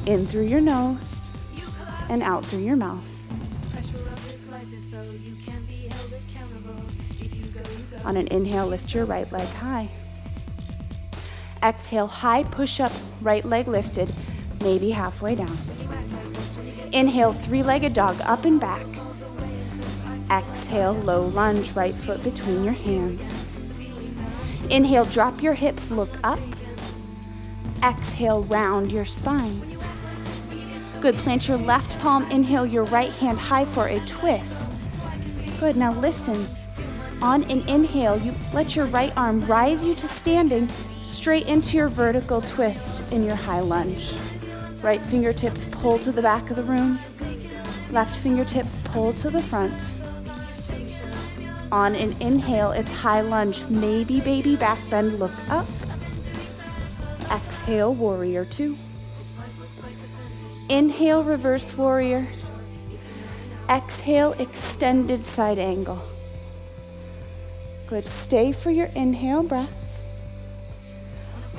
In 0.06 0.26
through 0.26 0.46
your 0.46 0.62
nose 0.62 1.22
and 2.10 2.22
out 2.22 2.46
through 2.46 2.60
your 2.60 2.76
mouth. 2.76 3.04
On 8.04 8.18
an 8.18 8.28
inhale, 8.28 8.68
lift 8.68 8.94
your 8.94 9.06
right 9.06 9.32
leg 9.32 9.48
high. 9.48 9.90
Exhale, 11.64 12.08
high 12.08 12.44
push 12.44 12.80
up, 12.80 12.92
right 13.22 13.44
leg 13.44 13.68
lifted, 13.68 14.14
maybe 14.62 14.92
halfway 14.92 15.34
down. 15.34 15.58
Inhale, 16.92 17.34
three 17.34 17.64
legged 17.64 17.94
dog 17.94 18.20
up 18.22 18.46
and 18.46 18.60
back. 18.62 18.86
Exhale, 20.32 20.94
low 20.94 21.28
lunge, 21.28 21.72
right 21.74 21.94
foot 21.94 22.24
between 22.24 22.64
your 22.64 22.74
hands. 22.74 23.38
Inhale, 24.70 25.06
drop 25.06 25.44
your 25.44 25.54
hips, 25.54 25.92
look 25.92 26.10
up. 26.24 26.40
Exhale, 27.84 28.44
round 28.44 28.92
your 28.92 29.06
spine. 29.06 29.62
Good, 31.00 31.14
plant 31.16 31.48
your 31.48 31.58
left 31.58 32.00
palm, 32.00 32.30
inhale 32.32 32.66
your 32.66 32.86
right 32.86 33.12
hand 33.12 33.38
high 33.38 33.66
for 33.66 33.88
a 33.88 34.00
twist. 34.08 34.74
Good, 35.60 35.78
now 35.78 35.94
listen. 35.94 36.48
On 37.22 37.44
an 37.44 37.62
inhale, 37.70 38.18
you 38.18 38.34
let 38.52 38.76
your 38.76 38.88
right 38.88 39.14
arm 39.16 39.46
rise 39.46 39.86
you 39.86 39.94
to 39.94 40.08
standing 40.08 40.68
straight 41.04 41.46
into 41.46 41.78
your 41.78 41.88
vertical 41.88 42.42
twist 42.42 43.04
in 43.12 43.24
your 43.24 43.36
high 43.36 43.60
lunge. 43.60 44.14
Right 44.82 45.02
fingertips 45.06 45.66
pull 45.70 46.00
to 46.00 46.12
the 46.12 46.22
back 46.22 46.50
of 46.50 46.56
the 46.56 46.64
room. 46.64 47.00
Left 47.92 48.16
fingertips 48.16 48.80
pull 48.86 49.14
to 49.14 49.30
the 49.30 49.44
front 49.44 49.80
On 51.76 51.94
an 51.94 52.16
inhale, 52.22 52.72
it's 52.72 52.90
high 52.90 53.20
lunge, 53.20 53.62
maybe 53.66 54.22
baby 54.22 54.56
back 54.56 54.80
bend, 54.90 55.20
look 55.20 55.34
up. 55.50 55.68
Exhale, 57.30 57.94
warrior 57.94 58.46
two. 58.46 58.78
Inhale, 60.70 61.22
reverse 61.22 61.76
warrior. 61.76 62.30
Exhale, 63.70 64.32
extended 64.40 65.26
side 65.26 65.60
angle. 65.60 66.02
Good. 67.88 68.08
Stay 68.08 68.54
for 68.54 68.72
your 68.72 68.88
inhale 68.96 69.44
breath. 69.44 69.70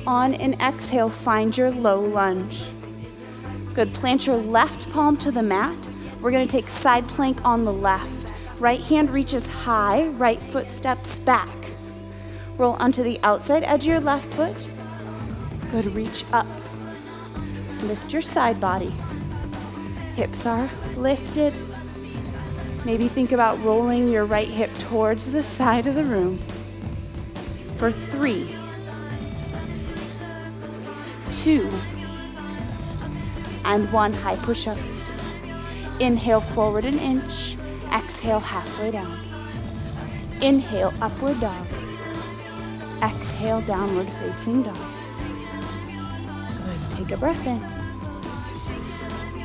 On 0.07 0.33
an 0.33 0.55
exhale, 0.63 1.11
find 1.11 1.55
your 1.55 1.71
low 1.71 2.01
lunge. 2.01 2.65
Good. 3.75 3.93
Plant 3.93 4.27
your 4.27 4.39
left 4.39 4.91
palm 4.93 5.19
to 5.19 5.31
the 5.31 5.43
mat. 5.43 5.77
We're 6.23 6.31
going 6.31 6.47
to 6.47 6.51
take 6.51 6.71
side 6.71 7.07
plank 7.07 7.45
on 7.45 7.67
the 7.67 7.73
left. 7.73 8.16
Right 8.59 8.81
hand 8.81 9.11
reaches 9.11 9.49
high, 9.49 10.07
right 10.07 10.41
foot 10.41 10.71
steps 10.71 11.19
back. 11.19 11.73
Roll 12.57 12.73
onto 12.75 13.03
the 13.03 13.21
outside 13.23 13.63
edge 13.65 13.83
of 13.83 13.87
your 13.87 14.01
left 14.01 14.33
foot. 14.33 14.67
Good. 15.71 15.95
Reach 15.95 16.25
up. 16.33 16.47
Lift 17.83 18.13
your 18.13 18.23
side 18.23 18.59
body. 18.61 18.95
Hips 20.15 20.47
are 20.47 20.71
lifted. 20.97 21.53
Maybe 22.87 23.09
think 23.09 23.33
about 23.33 23.63
rolling 23.63 24.09
your 24.09 24.25
right 24.25 24.49
hip 24.49 24.73
towards 24.79 25.33
the 25.33 25.43
side 25.43 25.87
of 25.87 25.95
the 25.95 26.05
room. 26.05 26.39
For 27.75 27.93
three, 27.93 28.57
two, 31.33 31.69
and 33.67 33.93
one 33.93 34.15
high 34.15 34.37
push 34.37 34.67
up. 34.67 34.79
Inhale 36.01 36.41
forward 36.41 36.87
an 36.87 36.99
inch, 36.99 37.57
exhale 37.93 38.41
halfway 38.41 38.91
down. 38.91 39.19
Inhale 40.41 40.93
upward 41.01 41.41
dog. 41.41 41.67
Exhale 43.03 43.61
downward 43.63 44.09
facing 44.09 44.63
dog. 44.63 44.77
Good. 46.65 46.81
Take 46.97 47.11
a 47.13 47.17
breath 47.17 47.47
in. 47.47 47.61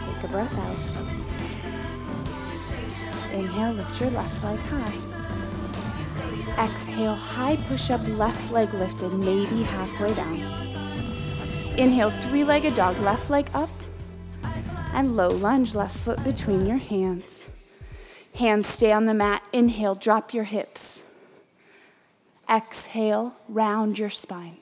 Take 0.06 0.24
a 0.24 0.28
breath 0.28 0.58
out. 0.60 0.78
Inhale, 3.34 3.74
lift 3.74 4.02
your 4.02 4.10
left 4.10 4.44
leg 4.44 4.60
high. 4.60 4.98
Exhale, 6.66 7.16
high 7.16 7.56
push 7.68 7.90
up, 7.90 8.06
left 8.08 8.52
leg 8.52 8.74
lifted, 8.74 9.14
maybe 9.14 9.64
halfway 9.64 10.14
down. 10.14 10.36
Inhale, 11.78 12.10
three 12.10 12.44
legged 12.44 12.76
dog, 12.76 13.00
left 13.00 13.30
leg 13.30 13.50
up. 13.54 13.70
And 14.94 15.16
low 15.16 15.30
lunge, 15.30 15.74
left 15.74 15.98
foot 15.98 16.22
between 16.26 16.66
your 16.66 16.78
hands. 16.78 17.46
Hands 18.36 18.66
stay 18.66 18.92
on 18.92 19.06
the 19.06 19.14
mat. 19.14 19.48
Inhale, 19.54 19.96
drop 19.96 20.34
your 20.34 20.46
hips. 20.46 21.02
Exhale, 22.50 23.36
round 23.48 24.00
your 24.00 24.10
spine. 24.10 24.58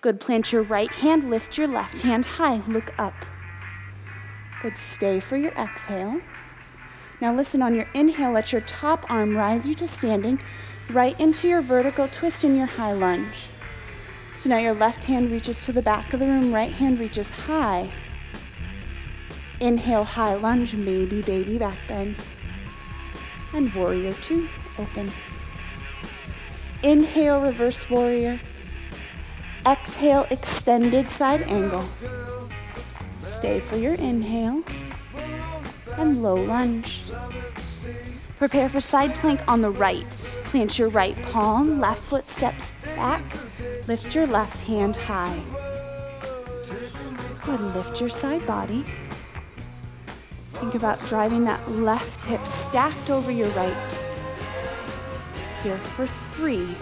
Good. 0.00 0.20
Plant 0.20 0.52
your 0.52 0.62
right 0.62 0.90
hand, 0.90 1.28
lift 1.28 1.58
your 1.58 1.68
left 1.68 2.00
hand 2.00 2.24
high, 2.24 2.62
look 2.66 2.94
up. 2.98 3.14
Good. 4.62 4.78
Stay 4.78 5.20
for 5.20 5.36
your 5.36 5.52
exhale. 5.52 6.20
Now 7.20 7.34
listen 7.34 7.60
on 7.60 7.74
your 7.74 7.86
inhale, 7.92 8.32
let 8.32 8.52
your 8.52 8.62
top 8.62 9.04
arm 9.10 9.36
rise 9.36 9.66
you 9.66 9.74
to 9.74 9.86
standing, 9.86 10.40
right 10.88 11.18
into 11.20 11.48
your 11.48 11.60
vertical 11.60 12.08
twist 12.08 12.44
in 12.44 12.56
your 12.56 12.66
high 12.66 12.92
lunge. 12.92 13.48
So 14.34 14.48
now 14.48 14.56
your 14.56 14.72
left 14.72 15.04
hand 15.04 15.30
reaches 15.30 15.64
to 15.66 15.72
the 15.72 15.82
back 15.82 16.14
of 16.14 16.20
the 16.20 16.26
room, 16.26 16.54
right 16.54 16.72
hand 16.72 16.98
reaches 16.98 17.30
high. 17.30 17.90
Inhale, 19.60 20.04
high 20.04 20.34
lunge, 20.34 20.74
maybe 20.74 21.20
baby 21.20 21.58
back 21.58 21.76
bend. 21.86 22.16
And 23.52 23.72
warrior 23.74 24.14
two, 24.14 24.48
open. 24.78 25.12
Inhale, 26.82 27.42
reverse 27.42 27.88
warrior. 27.90 28.40
Exhale, 29.66 30.26
extended 30.30 31.08
side 31.08 31.42
angle. 31.42 31.86
Stay 33.20 33.60
for 33.60 33.76
your 33.76 33.94
inhale. 33.94 34.62
And 35.98 36.22
low 36.22 36.36
lunge. 36.36 37.02
Prepare 38.38 38.70
for 38.70 38.80
side 38.80 39.14
plank 39.16 39.46
on 39.46 39.60
the 39.60 39.70
right. 39.70 40.16
Plant 40.44 40.78
your 40.78 40.88
right 40.88 41.20
palm, 41.24 41.78
left 41.78 42.02
foot 42.04 42.26
steps 42.26 42.72
back. 42.96 43.22
Lift 43.86 44.14
your 44.14 44.26
left 44.26 44.58
hand 44.60 44.96
high. 44.96 45.42
Good. 47.44 47.60
Lift 47.74 48.00
your 48.00 48.08
side 48.08 48.46
body. 48.46 48.84
Think 50.60 50.74
about 50.74 51.00
driving 51.06 51.44
that 51.44 51.70
left 51.72 52.20
hip 52.20 52.46
stacked 52.46 53.08
over 53.08 53.30
your 53.30 53.48
right. 53.52 53.74
Here 55.62 55.78
for 55.78 56.06
three, 56.06 56.76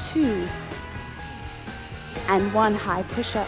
two, 0.00 0.48
and 2.28 2.52
one 2.52 2.74
high 2.74 3.04
push 3.04 3.36
up. 3.36 3.46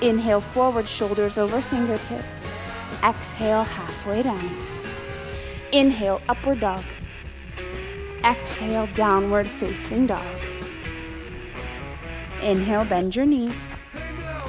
Inhale 0.00 0.40
forward, 0.40 0.86
shoulders 0.86 1.36
over 1.36 1.60
fingertips. 1.60 2.56
Exhale 3.02 3.64
halfway 3.64 4.22
down. 4.22 4.48
Inhale, 5.72 6.22
upward 6.28 6.60
dog. 6.60 6.84
Exhale, 8.24 8.88
downward 8.94 9.48
facing 9.48 10.06
dog. 10.06 10.36
Inhale, 12.40 12.84
bend 12.84 13.16
your 13.16 13.26
knees. 13.26 13.74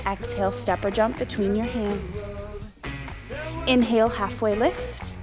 Exhale, 0.06 0.52
step 0.52 0.86
or 0.86 0.92
jump 0.92 1.18
between 1.18 1.56
your 1.56 1.66
hands. 1.66 2.30
Inhale, 3.68 4.10
halfway 4.10 4.56
lift. 4.56 5.14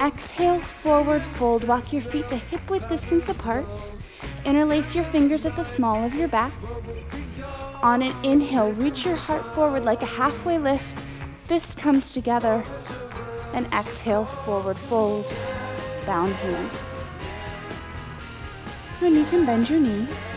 Exhale, 0.00 0.60
forward 0.60 1.22
fold. 1.22 1.64
Walk 1.64 1.92
your 1.92 2.02
feet 2.02 2.26
to 2.28 2.36
hip 2.36 2.68
width 2.68 2.88
distance 2.88 3.28
apart. 3.28 3.66
Interlace 4.44 4.94
your 4.94 5.04
fingers 5.04 5.46
at 5.46 5.56
the 5.56 5.62
small 5.62 6.04
of 6.04 6.14
your 6.14 6.28
back. 6.28 6.52
On 7.82 8.02
an 8.02 8.14
inhale, 8.24 8.72
reach 8.72 9.04
your 9.04 9.16
heart 9.16 9.44
forward 9.54 9.84
like 9.84 10.02
a 10.02 10.06
halfway 10.06 10.58
lift. 10.58 11.02
Fist 11.44 11.78
comes 11.78 12.10
together. 12.10 12.64
And 13.54 13.66
exhale, 13.72 14.24
forward 14.24 14.78
fold. 14.78 15.32
Bound 16.06 16.32
hands. 16.34 16.98
And 19.00 19.16
you 19.16 19.24
can 19.24 19.46
bend 19.46 19.70
your 19.70 19.80
knees. 19.80 20.34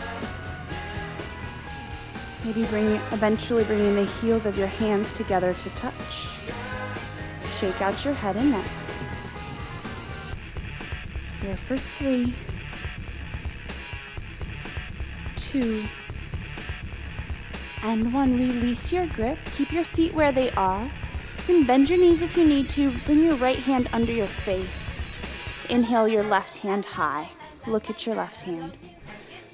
Maybe 2.44 2.64
bring, 2.66 2.96
eventually 3.12 3.64
bringing 3.64 3.94
the 3.96 4.04
heels 4.04 4.46
of 4.46 4.58
your 4.58 4.66
hands 4.66 5.10
together 5.12 5.54
to 5.54 5.70
touch. 5.70 6.40
Shake 7.60 7.80
out 7.80 8.04
your 8.04 8.14
head 8.14 8.36
and 8.36 8.50
neck. 8.50 8.66
Here 11.40 11.56
for 11.56 11.76
three, 11.76 12.34
two, 15.36 15.84
and 17.82 18.12
one. 18.12 18.38
Release 18.38 18.90
your 18.90 19.06
grip. 19.06 19.38
Keep 19.56 19.72
your 19.72 19.84
feet 19.84 20.14
where 20.14 20.32
they 20.32 20.50
are. 20.52 20.84
You 20.84 21.44
can 21.46 21.66
bend 21.66 21.90
your 21.90 21.98
knees 21.98 22.22
if 22.22 22.36
you 22.36 22.46
need 22.46 22.68
to. 22.70 22.96
Bring 23.04 23.22
your 23.22 23.36
right 23.36 23.58
hand 23.58 23.88
under 23.92 24.12
your 24.12 24.26
face. 24.26 25.04
Inhale 25.68 26.08
your 26.08 26.24
left 26.24 26.56
hand 26.56 26.84
high. 26.84 27.30
Look 27.66 27.88
at 27.88 28.06
your 28.06 28.16
left 28.16 28.40
hand. 28.42 28.76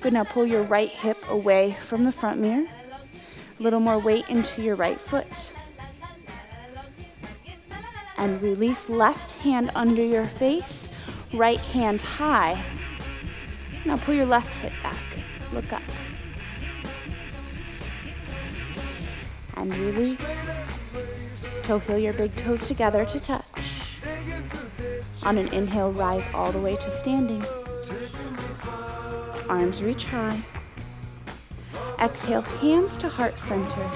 Good. 0.01 0.13
Now 0.13 0.25
pull 0.25 0.47
your 0.47 0.63
right 0.63 0.89
hip 0.89 1.19
away 1.29 1.77
from 1.83 2.05
the 2.05 2.13
front 2.13 2.41
mirror. 2.41 2.67
A 3.59 3.63
little 3.63 3.81
more 3.81 3.99
weight 3.99 4.29
into 4.31 4.63
your 4.63 4.77
right 4.77 5.01
foot. 5.01 5.53
And 8.21 8.43
release 8.43 8.91
left 8.91 9.33
hand 9.39 9.71
under 9.75 10.05
your 10.05 10.27
face, 10.27 10.91
right 11.33 11.59
hand 11.59 12.03
high. 12.03 12.63
Now 13.87 13.97
pull 13.97 14.13
your 14.13 14.27
left 14.27 14.55
hip 14.57 14.75
back. 14.83 15.03
Look 15.55 15.73
up. 15.73 15.83
And 19.55 19.75
release. 19.75 20.59
Toe 21.63 21.79
heel 21.79 21.99
your 21.99 22.13
big 22.13 22.37
toes 22.37 22.69
together 22.69 23.07
to 23.07 23.19
touch. 23.19 23.97
On 25.23 25.39
an 25.39 25.49
inhale, 25.55 25.91
rise 25.91 26.29
all 26.35 26.53
the 26.53 26.61
way 26.61 26.77
to 26.77 26.91
standing. 26.91 27.43
Arms 29.49 29.83
reach 29.83 30.05
high. 30.05 30.43
Exhale, 31.99 32.43
hands 32.43 32.97
to 32.99 33.09
heart 33.09 33.39
center. 33.39 33.91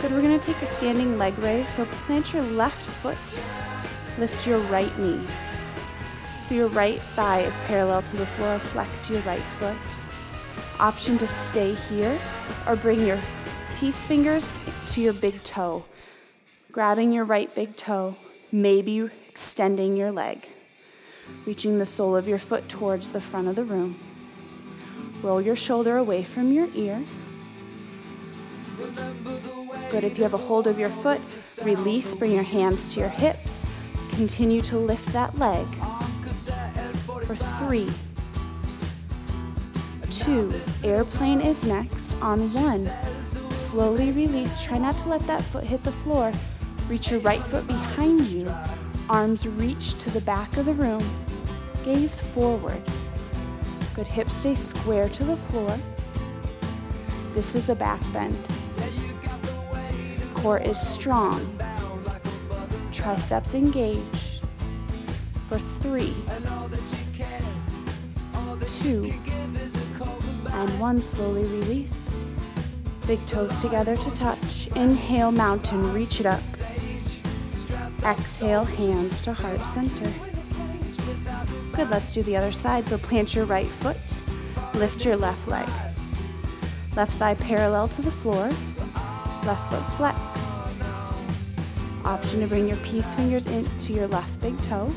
Good, 0.00 0.12
we're 0.12 0.22
gonna 0.22 0.38
take 0.38 0.62
a 0.62 0.66
standing 0.66 1.18
leg 1.18 1.36
raise. 1.40 1.68
So 1.68 1.84
plant 2.06 2.32
your 2.32 2.44
left 2.44 2.78
foot, 3.02 3.18
lift 4.16 4.46
your 4.46 4.60
right 4.60 4.96
knee. 4.96 5.26
So 6.46 6.54
your 6.54 6.68
right 6.68 7.02
thigh 7.16 7.40
is 7.40 7.56
parallel 7.66 8.02
to 8.02 8.16
the 8.16 8.24
floor, 8.24 8.60
flex 8.60 9.10
your 9.10 9.20
right 9.22 9.42
foot. 9.58 9.76
Option 10.78 11.18
to 11.18 11.26
stay 11.26 11.74
here 11.74 12.16
or 12.68 12.76
bring 12.76 13.04
your 13.04 13.20
peace 13.80 14.00
fingers 14.04 14.54
to 14.86 15.00
your 15.00 15.14
big 15.14 15.42
toe. 15.42 15.84
Grabbing 16.70 17.12
your 17.12 17.24
right 17.24 17.52
big 17.56 17.74
toe, 17.74 18.14
maybe 18.52 19.10
extending 19.28 19.96
your 19.96 20.12
leg. 20.12 20.48
Reaching 21.44 21.78
the 21.78 21.86
sole 21.86 22.14
of 22.14 22.28
your 22.28 22.38
foot 22.38 22.68
towards 22.68 23.10
the 23.10 23.20
front 23.20 23.48
of 23.48 23.56
the 23.56 23.64
room. 23.64 23.98
Roll 25.22 25.42
your 25.42 25.56
shoulder 25.56 25.96
away 25.96 26.22
from 26.22 26.52
your 26.52 26.68
ear. 26.76 27.02
Good. 29.90 30.04
If 30.04 30.18
you 30.18 30.24
have 30.24 30.34
a 30.34 30.38
hold 30.38 30.66
of 30.66 30.78
your 30.78 30.90
foot, 30.90 31.20
release. 31.64 32.14
Bring 32.14 32.32
your 32.32 32.42
hands 32.42 32.86
to 32.94 33.00
your 33.00 33.08
hips. 33.08 33.64
Continue 34.10 34.60
to 34.62 34.78
lift 34.78 35.06
that 35.12 35.38
leg 35.38 35.66
for 37.28 37.36
three, 37.36 37.90
two, 40.10 40.50
airplane 40.82 41.42
is 41.42 41.62
next 41.64 42.12
on 42.22 42.40
one. 42.54 42.90
Slowly 43.48 44.12
release. 44.12 44.62
Try 44.62 44.78
not 44.78 44.96
to 44.98 45.08
let 45.10 45.20
that 45.26 45.42
foot 45.42 45.64
hit 45.64 45.84
the 45.84 45.92
floor. 45.92 46.32
Reach 46.88 47.10
your 47.10 47.20
right 47.20 47.42
foot 47.42 47.66
behind 47.66 48.26
you. 48.28 48.50
Arms 49.10 49.46
reach 49.46 49.98
to 49.98 50.10
the 50.10 50.22
back 50.22 50.56
of 50.56 50.64
the 50.64 50.72
room. 50.72 51.02
Gaze 51.84 52.18
forward. 52.18 52.82
Good 53.94 54.06
hips 54.06 54.32
stay 54.32 54.54
square 54.54 55.10
to 55.10 55.24
the 55.24 55.36
floor. 55.36 55.78
This 57.34 57.54
is 57.54 57.68
a 57.68 57.74
back 57.74 58.00
bend. 58.12 58.38
Core 60.42 60.58
is 60.58 60.80
strong. 60.80 61.40
Triceps 62.92 63.54
engaged. 63.54 64.44
For 65.48 65.58
three, 65.58 66.14
two, 68.80 69.12
and 70.50 70.80
one. 70.80 71.00
Slowly 71.00 71.42
release. 71.44 72.20
Big 73.06 73.24
toes 73.26 73.60
together 73.60 73.96
to 73.96 74.10
touch. 74.12 74.68
Inhale, 74.76 75.32
mountain, 75.32 75.92
reach 75.92 76.20
it 76.20 76.26
up. 76.26 76.42
Exhale, 78.04 78.64
hands 78.64 79.20
to 79.22 79.32
heart 79.32 79.60
center. 79.62 80.12
Good, 81.72 81.90
let's 81.90 82.12
do 82.12 82.22
the 82.22 82.36
other 82.36 82.52
side. 82.52 82.86
So 82.86 82.98
plant 82.98 83.34
your 83.34 83.44
right 83.44 83.66
foot, 83.66 83.96
lift 84.74 85.04
your 85.04 85.16
left 85.16 85.48
leg. 85.48 85.68
Left 86.94 87.12
thigh 87.12 87.34
parallel 87.34 87.88
to 87.88 88.02
the 88.02 88.10
floor, 88.10 88.50
left 89.48 89.70
foot 89.70 89.82
flexed. 89.96 90.74
Option 92.04 92.40
to 92.40 92.46
bring 92.46 92.68
your 92.68 92.76
peace 92.78 93.14
fingers 93.14 93.46
into 93.46 93.94
your 93.94 94.06
left 94.08 94.38
big 94.42 94.60
toe. 94.64 94.94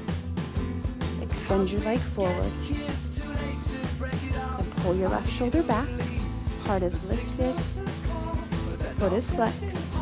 Extend 1.22 1.72
your 1.72 1.80
leg 1.82 2.00
forward. 2.00 2.52
And 4.58 4.76
pull 4.78 4.94
your 4.94 5.08
left 5.08 5.32
shoulder 5.32 5.64
back. 5.64 5.88
Heart 6.66 6.84
is 6.84 7.12
lifted. 7.12 7.58
Foot 9.00 9.14
is 9.14 9.32
flexed. 9.32 9.94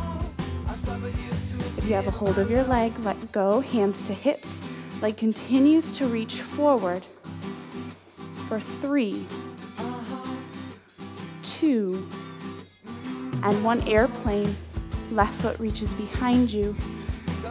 If 1.78 1.86
you 1.86 1.94
have 1.94 2.08
a 2.08 2.10
hold 2.10 2.36
of 2.36 2.50
your 2.50 2.64
leg, 2.64 2.92
let 3.04 3.30
go, 3.30 3.60
hands 3.60 4.02
to 4.02 4.12
hips. 4.12 4.60
Leg 5.00 5.16
continues 5.16 5.92
to 5.92 6.08
reach 6.08 6.40
forward 6.40 7.04
for 8.48 8.58
three, 8.58 9.24
two, 11.44 12.08
and 13.42 13.64
one 13.64 13.80
airplane. 13.88 14.54
Left 15.10 15.32
foot 15.40 15.58
reaches 15.58 15.92
behind 15.94 16.52
you. 16.52 16.74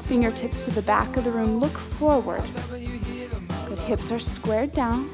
Fingertips 0.03 0.65
to 0.65 0.71
the 0.71 0.81
back 0.81 1.17
of 1.17 1.23
the 1.23 1.31
room. 1.31 1.59
Look 1.59 1.77
forward. 1.77 2.43
Good 3.67 3.79
hips 3.79 4.11
are 4.11 4.19
squared 4.19 4.71
down. 4.71 5.09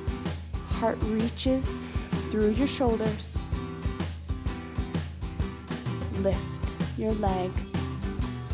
Heart 0.70 0.98
reaches 1.04 1.80
through 2.30 2.52
your 2.52 2.68
shoulders. 2.68 3.38
Lift 6.20 6.40
your 6.98 7.14
leg 7.14 7.52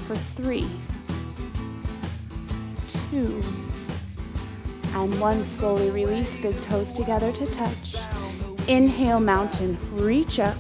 for 0.08 0.16
three, 0.16 0.70
two, 2.88 3.42
and 4.94 5.20
one. 5.20 5.44
Slowly 5.44 5.90
release, 5.92 6.38
big 6.40 6.60
toes 6.62 6.94
together 6.94 7.32
to 7.32 7.46
touch. 7.48 7.96
Inhale, 8.68 9.20
mountain, 9.20 9.78
reach 9.94 10.40
up. 10.40 10.58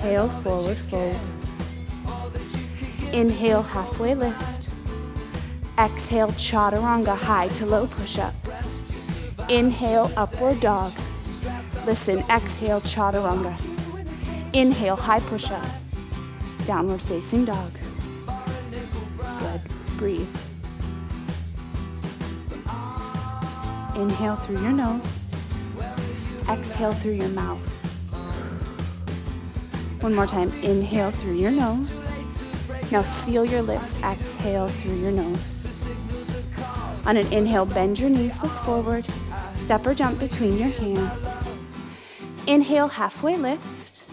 Exhale, 0.00 0.30
forward 0.30 0.78
fold. 0.78 1.20
Inhale, 3.12 3.62
halfway 3.62 4.14
lift. 4.14 4.70
Exhale, 5.78 6.28
chaturanga, 6.28 7.14
high 7.14 7.48
to 7.48 7.66
low 7.66 7.86
push 7.86 8.18
up. 8.18 8.32
Inhale, 9.50 10.10
upward 10.16 10.58
dog. 10.60 10.90
Listen, 11.84 12.20
exhale, 12.30 12.80
chaturanga. 12.80 13.54
Inhale, 14.54 14.96
high 14.96 15.20
push 15.20 15.50
up. 15.50 15.66
Downward 16.64 17.02
facing 17.02 17.44
dog. 17.44 17.70
Good. 19.38 19.60
Breathe. 19.98 20.36
Inhale 23.96 24.36
through 24.36 24.62
your 24.62 24.72
nose. 24.72 25.20
Exhale 26.48 26.92
through 26.92 27.12
your 27.12 27.28
mouth. 27.28 27.69
One 30.00 30.14
more 30.14 30.26
time. 30.26 30.50
Inhale 30.62 31.10
through 31.10 31.34
your 31.34 31.50
nose. 31.50 32.12
Now 32.90 33.02
seal 33.02 33.44
your 33.44 33.62
lips. 33.62 34.02
Exhale 34.02 34.68
through 34.68 34.96
your 34.96 35.12
nose. 35.12 35.88
On 37.06 37.16
an 37.16 37.32
inhale, 37.32 37.64
bend 37.64 37.98
your 37.98 38.10
knees, 38.10 38.42
look 38.42 38.52
forward. 38.52 39.04
Step 39.56 39.86
or 39.86 39.94
jump 39.94 40.18
between 40.18 40.56
your 40.58 40.68
hands. 40.68 41.36
Inhale, 42.46 42.88
halfway 42.88 43.36
lift. 43.36 44.04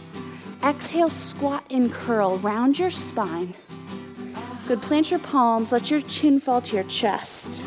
Exhale, 0.63 1.09
squat 1.09 1.63
and 1.69 1.91
curl. 1.91 2.37
Round 2.37 2.77
your 2.77 2.91
spine. 2.91 3.53
Good. 4.67 4.81
Plant 4.81 5.11
your 5.11 5.19
palms. 5.19 5.71
Let 5.71 5.89
your 5.89 6.01
chin 6.01 6.39
fall 6.39 6.61
to 6.61 6.75
your 6.75 6.83
chest. 6.85 7.63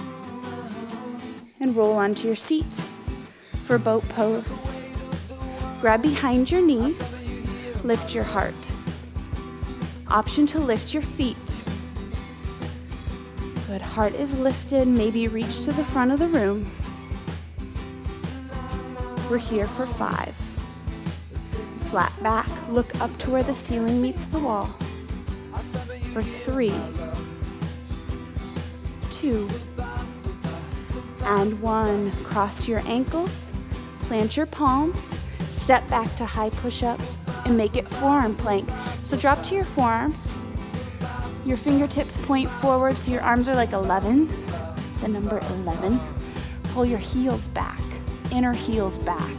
And 1.59 1.75
roll 1.75 1.93
onto 1.93 2.27
your 2.27 2.37
seat 2.37 2.75
for 3.65 3.79
boat 3.79 4.07
pose. 4.11 4.73
Grab 5.81 6.03
behind 6.03 6.51
your 6.51 6.61
knees. 6.61 7.20
Lift 7.83 8.15
your 8.15 8.25
heart. 8.25 8.55
Option 10.09 10.47
to 10.49 10.59
lift 10.59 10.93
your 10.93 11.03
feet. 11.03 11.65
Good. 13.67 13.81
Heart 13.81 14.15
is 14.15 14.39
lifted. 14.39 14.87
Maybe 14.87 15.29
reach 15.29 15.65
to 15.65 15.73
the 15.73 15.85
front 15.85 16.13
of 16.13 16.19
the 16.19 16.27
room. 16.27 16.71
We're 19.31 19.39
here 19.39 19.67
for 19.67 19.87
five. 19.87 20.35
Flat 21.89 22.13
back. 22.23 22.49
Look 22.69 23.01
up 23.01 23.17
to 23.21 23.31
where 23.31 23.43
the 23.43 23.55
ceiling 23.55 24.03
meets 24.03 24.27
the 24.27 24.41
wall. 24.41 24.67
For 26.13 26.23
three, 26.23 26.75
two, 29.11 29.49
and 31.25 31.61
one. 31.63 32.11
Cross 32.25 32.69
your 32.69 32.81
ankles. 32.87 33.51
Plant 34.01 34.37
your 34.37 34.47
palms. 34.47 35.17
Step 35.53 35.89
back 35.89 36.15
to 36.17 36.27
high 36.27 36.51
push 36.51 36.83
up 36.83 37.01
and 37.45 37.57
make 37.57 37.77
it 37.77 37.89
forearm 37.89 38.35
plank. 38.37 38.69
So 39.03 39.17
drop 39.17 39.43
to 39.45 39.55
your 39.55 39.65
forearms. 39.65 40.35
Your 41.45 41.57
fingertips 41.57 42.23
point 42.27 42.49
forward 42.49 42.97
so 42.99 43.11
your 43.11 43.23
arms 43.23 43.49
are 43.49 43.55
like 43.55 43.73
11, 43.73 44.29
the 45.01 45.09
number 45.09 45.39
11. 45.63 45.99
Pull 46.65 46.85
your 46.85 46.99
heels 46.99 47.49
back, 47.49 47.81
inner 48.33 48.53
heels 48.53 48.99
back. 48.99 49.35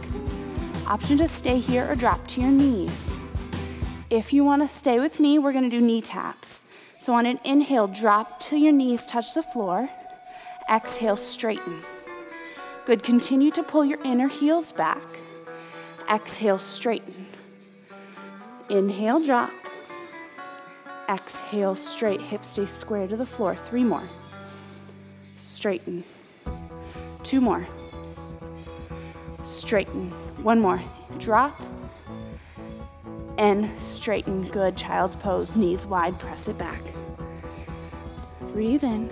Option 0.86 1.16
to 1.18 1.28
stay 1.28 1.58
here 1.58 1.90
or 1.90 1.94
drop 1.94 2.26
to 2.28 2.40
your 2.40 2.50
knees. 2.50 3.16
If 4.10 4.32
you 4.32 4.44
want 4.44 4.62
to 4.62 4.68
stay 4.68 5.00
with 5.00 5.20
me, 5.20 5.38
we're 5.38 5.52
going 5.52 5.70
to 5.70 5.70
do 5.70 5.80
knee 5.80 6.02
taps. 6.02 6.64
So 6.98 7.14
on 7.14 7.24
an 7.24 7.40
inhale, 7.44 7.86
drop 7.86 8.40
till 8.40 8.58
your 8.58 8.72
knees 8.72 9.06
touch 9.06 9.34
the 9.34 9.42
floor. 9.42 9.88
Exhale, 10.70 11.16
straighten. 11.16 11.82
Good. 12.84 13.02
Continue 13.02 13.50
to 13.52 13.62
pull 13.62 13.84
your 13.84 14.00
inner 14.02 14.28
heels 14.28 14.72
back. 14.72 15.02
Exhale, 16.10 16.58
straighten. 16.58 17.26
Inhale, 18.72 19.22
drop. 19.22 19.52
Exhale, 21.06 21.76
straight. 21.76 22.22
Hips 22.22 22.48
stay 22.48 22.64
square 22.64 23.06
to 23.06 23.18
the 23.18 23.26
floor. 23.26 23.54
Three 23.54 23.84
more. 23.84 24.08
Straighten. 25.38 26.02
Two 27.22 27.42
more. 27.42 27.68
Straighten. 29.44 30.10
One 30.42 30.58
more. 30.58 30.82
Drop. 31.18 31.60
And 33.36 33.70
straighten. 33.78 34.44
Good. 34.44 34.74
Child's 34.74 35.16
pose. 35.16 35.54
Knees 35.54 35.84
wide. 35.84 36.18
Press 36.18 36.48
it 36.48 36.56
back. 36.56 36.82
Breathe 38.54 38.84
in. 38.84 39.10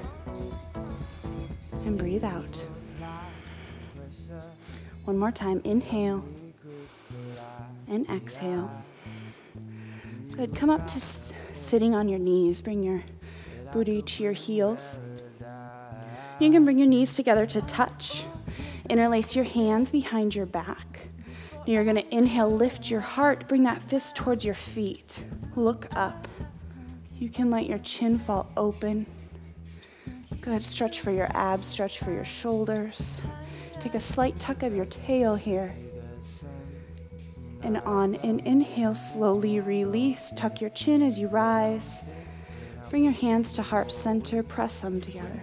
And 1.84 1.98
breathe 1.98 2.24
out. 2.24 2.64
One 5.04 5.18
more 5.18 5.32
time. 5.32 5.60
Inhale. 5.64 6.24
And 7.88 8.08
exhale. 8.08 8.70
Good. 10.40 10.54
Come 10.54 10.70
up 10.70 10.86
to 10.86 10.96
s- 10.96 11.34
sitting 11.52 11.94
on 11.94 12.08
your 12.08 12.18
knees. 12.18 12.62
Bring 12.62 12.82
your 12.82 13.02
booty 13.74 14.00
to 14.00 14.22
your 14.22 14.32
heels. 14.32 14.98
You 16.38 16.50
can 16.50 16.64
bring 16.64 16.78
your 16.78 16.88
knees 16.88 17.14
together 17.14 17.44
to 17.44 17.60
touch. 17.60 18.24
Interlace 18.88 19.36
your 19.36 19.44
hands 19.44 19.90
behind 19.90 20.34
your 20.34 20.46
back. 20.46 21.08
You're 21.66 21.84
going 21.84 21.96
to 21.96 22.14
inhale, 22.14 22.50
lift 22.50 22.90
your 22.90 23.02
heart, 23.02 23.48
bring 23.48 23.64
that 23.64 23.82
fist 23.82 24.16
towards 24.16 24.42
your 24.42 24.54
feet. 24.54 25.22
Look 25.56 25.86
up. 25.94 26.26
You 27.18 27.28
can 27.28 27.50
let 27.50 27.66
your 27.66 27.78
chin 27.78 28.18
fall 28.18 28.50
open. 28.56 29.04
Good. 30.40 30.64
Stretch 30.64 31.00
for 31.00 31.10
your 31.10 31.28
abs, 31.34 31.66
stretch 31.66 31.98
for 31.98 32.12
your 32.12 32.24
shoulders. 32.24 33.20
Take 33.72 33.94
a 33.94 34.00
slight 34.00 34.38
tuck 34.38 34.62
of 34.62 34.74
your 34.74 34.86
tail 34.86 35.34
here. 35.34 35.74
And 37.62 37.76
on 37.78 38.14
an 38.16 38.40
inhale, 38.40 38.94
slowly 38.94 39.60
release. 39.60 40.32
Tuck 40.34 40.60
your 40.60 40.70
chin 40.70 41.02
as 41.02 41.18
you 41.18 41.28
rise. 41.28 42.02
Bring 42.88 43.04
your 43.04 43.12
hands 43.12 43.52
to 43.52 43.62
heart 43.62 43.92
center, 43.92 44.42
press 44.42 44.80
them 44.80 45.00
together. 45.00 45.40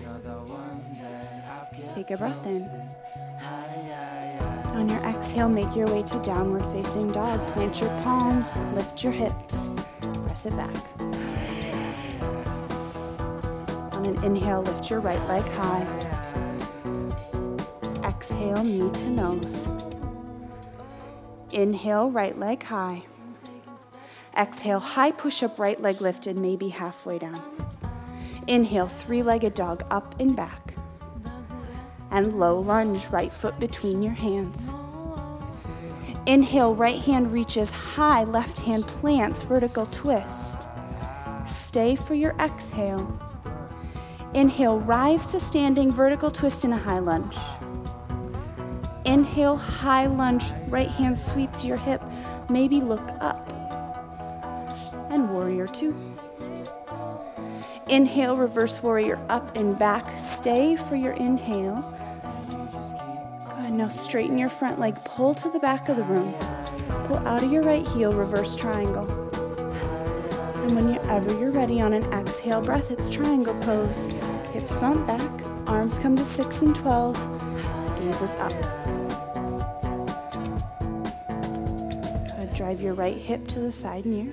Take 1.94 2.12
a 2.12 2.18
breath 2.18 2.46
in. 2.46 2.64
On 4.76 4.90
your 4.90 5.00
exhale, 5.00 5.48
make 5.48 5.76
your 5.76 5.88
way 5.88 6.04
to 6.04 6.22
downward 6.24 6.64
facing 6.74 7.12
dog. 7.12 7.40
Plant 7.54 7.80
your 7.80 7.90
palms, 8.02 8.56
lift 8.74 9.04
your 9.04 9.14
hips, 9.14 9.70
press 10.26 10.46
it 10.46 10.56
back. 10.58 10.76
On 13.94 14.06
an 14.06 14.24
inhale, 14.24 14.62
lift 14.64 14.90
your 14.90 15.00
right 15.00 15.26
leg 15.28 15.44
high. 15.54 15.86
Exhale, 18.04 18.64
knee 18.64 18.92
to 18.92 19.10
nose. 19.10 19.68
Inhale, 21.58 22.12
right 22.12 22.38
leg 22.38 22.62
high. 22.62 23.02
Exhale, 24.38 24.80
high 24.80 25.10
push 25.10 25.42
up, 25.42 25.58
right 25.58 25.82
leg 25.82 26.02
lifted, 26.02 26.38
maybe 26.38 26.70
halfway 26.70 27.18
down. 27.18 27.42
Inhale, 28.46 28.88
three 28.88 29.24
legged 29.24 29.56
dog 29.56 29.84
up 29.90 30.14
and 30.20 30.36
back. 30.36 30.76
And 32.12 32.38
low 32.38 32.60
lunge, 32.60 33.08
right 33.08 33.34
foot 33.34 33.60
between 33.60 34.04
your 34.04 34.14
hands. 34.14 34.72
Inhale, 36.28 36.76
right 36.76 37.02
hand 37.02 37.34
reaches 37.34 37.72
high, 37.72 38.24
left 38.24 38.60
hand 38.60 38.86
plants, 38.86 39.42
vertical 39.42 39.88
twist. 39.88 40.60
Stay 41.48 41.96
for 41.96 42.14
your 42.14 42.36
exhale. 42.40 43.20
Inhale, 44.36 44.80
rise 44.82 45.26
to 45.32 45.40
standing, 45.40 45.92
vertical 45.92 46.30
twist 46.30 46.64
in 46.66 46.74
a 46.74 46.78
high 46.78 47.00
lunge. 47.00 47.36
Inhale, 49.08 49.56
high 49.56 50.06
lunge, 50.06 50.52
right 50.68 50.90
hand 50.90 51.18
sweeps 51.18 51.64
your 51.64 51.78
hip, 51.78 52.02
maybe 52.50 52.82
look 52.82 53.10
up 53.22 53.48
and 55.10 55.32
warrior 55.32 55.66
two. 55.66 55.96
Inhale, 57.88 58.36
reverse 58.36 58.84
warrior 58.84 59.18
up 59.30 59.56
and 59.56 59.80
back. 59.80 60.20
Stay 60.20 60.76
for 60.76 60.96
your 60.96 61.14
inhale. 61.14 61.82
Good. 63.56 63.72
Now 63.72 63.88
straighten 63.88 64.38
your 64.38 64.50
front 64.50 64.78
leg. 64.78 64.96
Pull 65.06 65.36
to 65.36 65.50
the 65.50 65.60
back 65.60 65.88
of 65.88 65.96
the 65.96 66.04
room. 66.04 66.34
Pull 67.08 67.18
out 67.20 67.44
of 67.44 67.52
your 67.52 67.64
right 67.64 67.88
heel, 67.88 68.12
reverse 68.12 68.56
triangle. 68.58 69.10
And 70.66 70.76
whenever 70.76 71.40
you're 71.40 71.52
ready 71.52 71.80
on 71.80 71.94
an 71.94 72.04
exhale 72.12 72.62
breath, 72.62 72.92
it's 72.92 73.10
triangle 73.10 73.56
pose. 73.62 74.06
Hips 74.52 74.80
bump 74.80 75.08
back, 75.08 75.32
arms 75.66 75.98
come 75.98 76.18
to 76.18 76.26
6 76.26 76.62
and 76.62 76.76
12, 76.76 77.16
gazes 78.02 78.36
up. 78.36 78.97
Drive 82.78 82.86
your 82.86 82.94
right 82.94 83.18
hip 83.18 83.48
to 83.48 83.60
the 83.60 83.72
side 83.72 84.06
near. 84.06 84.32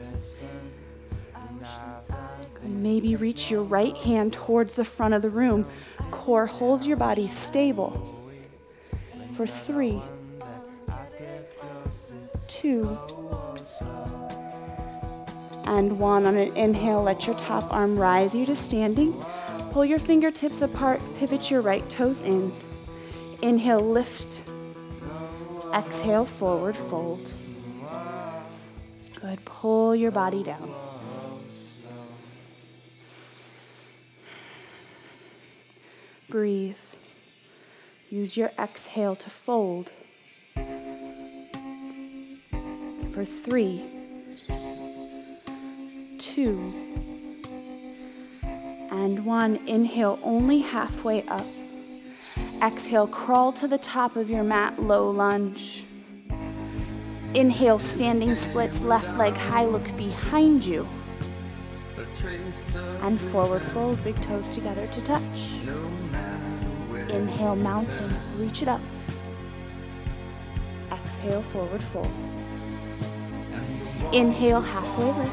Maybe 2.62 3.16
reach 3.16 3.50
your 3.50 3.62
right 3.62 3.96
hand 3.96 4.34
towards 4.34 4.74
the 4.74 4.84
front 4.84 5.14
of 5.14 5.22
the 5.22 5.30
room. 5.30 5.66
Core 6.10 6.44
holds 6.44 6.86
your 6.86 6.98
body 6.98 7.26
stable. 7.26 8.22
For 9.34 9.46
three, 9.46 10.02
two, 12.46 12.98
and 15.64 15.98
one. 15.98 16.26
On 16.26 16.36
an 16.36 16.54
inhale, 16.54 17.02
let 17.02 17.26
your 17.26 17.36
top 17.36 17.72
arm 17.72 17.98
rise 17.98 18.34
you 18.34 18.44
to 18.44 18.54
standing. 18.54 19.24
Pull 19.72 19.86
your 19.86 19.98
fingertips 19.98 20.60
apart, 20.60 21.00
pivot 21.18 21.50
your 21.50 21.62
right 21.62 21.88
toes 21.88 22.20
in. 22.20 22.52
Inhale, 23.40 23.80
lift. 23.80 24.42
Exhale, 25.72 26.26
forward 26.26 26.76
fold. 26.76 27.32
Good. 29.24 29.44
Pull 29.46 29.96
your 29.96 30.10
body 30.10 30.42
down. 30.42 30.74
breathe. 36.34 36.76
Use 38.10 38.36
your 38.36 38.50
exhale 38.58 39.14
to 39.14 39.30
fold. 39.30 39.92
For 43.12 43.24
three, 43.24 43.84
two, 46.18 46.74
and 48.90 49.24
one. 49.24 49.60
Inhale 49.68 50.18
only 50.24 50.58
halfway 50.58 51.22
up. 51.28 51.46
Exhale, 52.60 53.06
crawl 53.06 53.52
to 53.52 53.68
the 53.68 53.78
top 53.78 54.16
of 54.16 54.28
your 54.28 54.42
mat, 54.42 54.82
low 54.82 55.08
lunge. 55.08 55.83
Inhale, 57.34 57.80
standing 57.80 58.36
splits, 58.36 58.80
left 58.82 59.18
leg 59.18 59.36
high, 59.36 59.64
look 59.64 59.84
behind 59.96 60.64
you. 60.64 60.86
And 63.02 63.20
forward 63.20 63.62
fold, 63.62 64.02
big 64.04 64.20
toes 64.22 64.48
together 64.48 64.86
to 64.86 65.00
touch. 65.00 65.58
Inhale, 67.08 67.56
mountain, 67.56 68.08
reach 68.38 68.62
it 68.62 68.68
up. 68.68 68.80
Exhale, 70.92 71.42
forward 71.42 71.82
fold. 71.82 72.08
Inhale, 74.12 74.60
halfway 74.60 75.10
lift. 75.10 75.32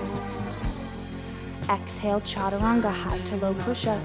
Exhale, 1.70 2.22
chaturanga, 2.22 2.92
high 2.92 3.20
to 3.20 3.36
low 3.36 3.54
push 3.54 3.86
up. 3.86 4.02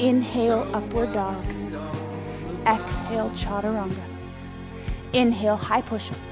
Inhale, 0.00 0.68
upward 0.74 1.12
dog. 1.12 1.38
Exhale, 2.66 3.30
chaturanga. 3.30 4.02
Inhale, 5.12 5.56
high 5.56 5.82
push 5.82 6.10
up. 6.10 6.31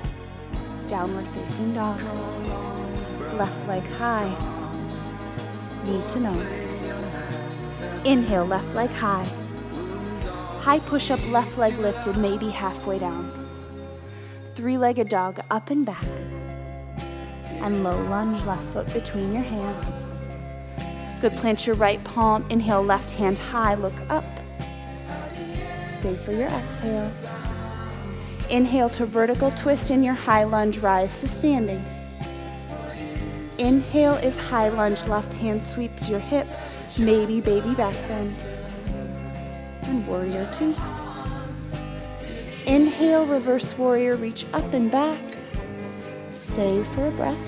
Downward 0.90 1.29
facing 1.29 1.72
dog. 1.72 2.00
Left 3.38 3.68
leg 3.68 3.85
high. 3.92 4.29
Knee 5.85 6.03
to 6.09 6.18
nose. 6.18 6.66
Inhale, 8.05 8.44
left 8.44 8.74
leg 8.74 8.90
high. 8.90 9.22
High 10.59 10.81
push 10.81 11.12
up, 11.12 11.24
left 11.29 11.57
leg 11.59 11.79
lifted, 11.79 12.16
maybe 12.16 12.48
halfway 12.48 12.98
down. 12.98 13.31
Three 14.57 14.76
legged 14.76 15.09
dog 15.09 15.38
up 15.53 15.70
and 15.70 15.87
back. 15.87 16.05
And 17.62 17.85
low 17.85 18.03
lunge, 18.09 18.44
left 18.44 18.64
foot 18.72 18.92
between 18.92 19.33
your 19.33 19.44
hands. 19.44 20.09
Good, 21.20 21.35
plant 21.35 21.68
your 21.68 21.76
right 21.76 22.03
palm. 22.03 22.44
Inhale, 22.50 22.83
left 22.83 23.12
hand 23.12 23.38
high, 23.38 23.74
look 23.74 23.94
up. 24.09 24.24
Stay 25.94 26.14
for 26.14 26.33
your 26.33 26.48
exhale. 26.48 27.12
Inhale 28.50 28.88
to 28.90 29.06
vertical 29.06 29.50
twist 29.52 29.90
in 29.90 30.02
your 30.02 30.14
high 30.14 30.44
lunge, 30.44 30.78
rise 30.78 31.20
to 31.20 31.28
standing. 31.28 31.84
Inhale 33.58 34.14
is 34.14 34.36
high 34.36 34.68
lunge, 34.68 35.06
left 35.06 35.34
hand 35.34 35.62
sweeps 35.62 36.08
your 36.08 36.20
hip, 36.20 36.46
maybe 36.98 37.40
baby 37.40 37.74
back 37.74 37.94
bend 38.08 38.32
and 39.90 40.06
warrior 40.06 40.48
two. 40.56 40.74
Inhale, 42.66 43.26
reverse 43.26 43.76
warrior, 43.76 44.16
reach 44.16 44.46
up 44.52 44.72
and 44.72 44.90
back. 44.90 45.20
Stay 46.30 46.82
for 46.84 47.08
a 47.08 47.10
breath. 47.10 47.38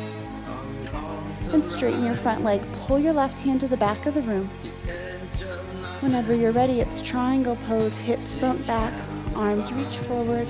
And 1.53 1.65
straighten 1.65 2.05
your 2.05 2.15
front 2.15 2.45
leg. 2.45 2.63
Pull 2.73 2.99
your 2.99 3.13
left 3.13 3.39
hand 3.39 3.61
to 3.61 3.69
the 3.69 3.77
back 3.77 4.07
of 4.07 4.15
the 4.15 4.23
room. 4.23 4.51
Whenever 6.01 6.35
you're 6.35 6.53
ready, 6.53 6.81
it's 6.81 7.01
triangle 7.03 7.57
pose. 7.69 7.97
Hips 7.97 8.37
bump 8.37 8.67
back, 8.67 8.93
arms 9.35 9.73
reach 9.73 9.97
forward. 9.99 10.49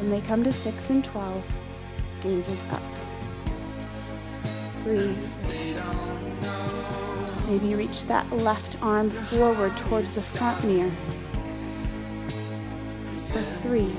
Then 0.00 0.08
they 0.08 0.22
come 0.22 0.42
to 0.44 0.52
6 0.52 0.90
and 0.90 1.04
12. 1.04 1.46
Gazes 2.22 2.64
up. 2.70 2.82
Breathe. 4.82 5.18
Maybe 7.46 7.74
reach 7.74 8.06
that 8.06 8.30
left 8.32 8.80
arm 8.80 9.10
forward 9.10 9.76
towards 9.76 10.14
the 10.14 10.22
front 10.22 10.64
mirror. 10.64 10.90
For 13.30 13.42
three, 13.42 13.94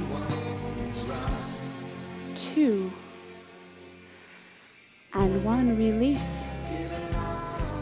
two, 2.36 2.92
and 5.14 5.46
one. 5.46 5.78
Release. 5.78 6.50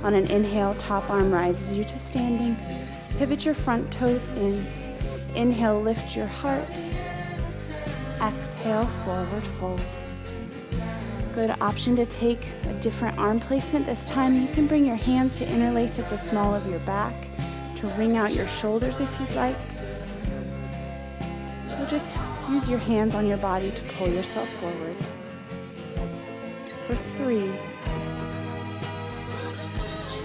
On 0.04 0.14
an 0.14 0.30
inhale, 0.30 0.76
top 0.76 1.10
arm 1.10 1.32
rises 1.32 1.74
you 1.74 1.86
to 1.86 1.98
standing. 1.98 2.58
Pivot 3.18 3.46
your 3.46 3.56
front 3.56 3.92
toes 3.94 4.28
in. 4.30 4.68
Inhale, 5.36 5.82
lift 5.82 6.18
your 6.18 6.28
heart. 6.28 6.68
Exhale, 8.22 8.86
forward 9.06 9.46
fold 9.46 9.86
good 11.40 11.56
option 11.62 11.96
to 11.96 12.06
take 12.06 12.48
a 12.66 12.74
different 12.82 13.18
arm 13.18 13.40
placement 13.40 13.86
this 13.86 14.10
time. 14.10 14.42
You 14.42 14.48
can 14.54 14.68
bring 14.68 14.84
your 14.84 14.98
hands 14.98 15.38
to 15.38 15.50
interlace 15.50 15.98
at 15.98 16.10
the 16.10 16.18
small 16.18 16.54
of 16.54 16.68
your 16.68 16.80
back 16.80 17.14
to 17.78 17.88
wring 17.98 18.18
out 18.18 18.34
your 18.34 18.48
shoulders 18.48 19.00
if 19.00 19.10
you'd 19.20 19.34
like. 19.36 19.56
Or 21.80 21.86
just 21.86 22.14
use 22.50 22.68
your 22.68 22.80
hands 22.80 23.16
on 23.16 23.26
your 23.26 23.38
body 23.38 23.72
to 23.72 23.82
pull 23.94 24.10
yourself 24.10 24.50
forward. 24.56 24.96
For 26.88 26.96
three, 26.96 27.52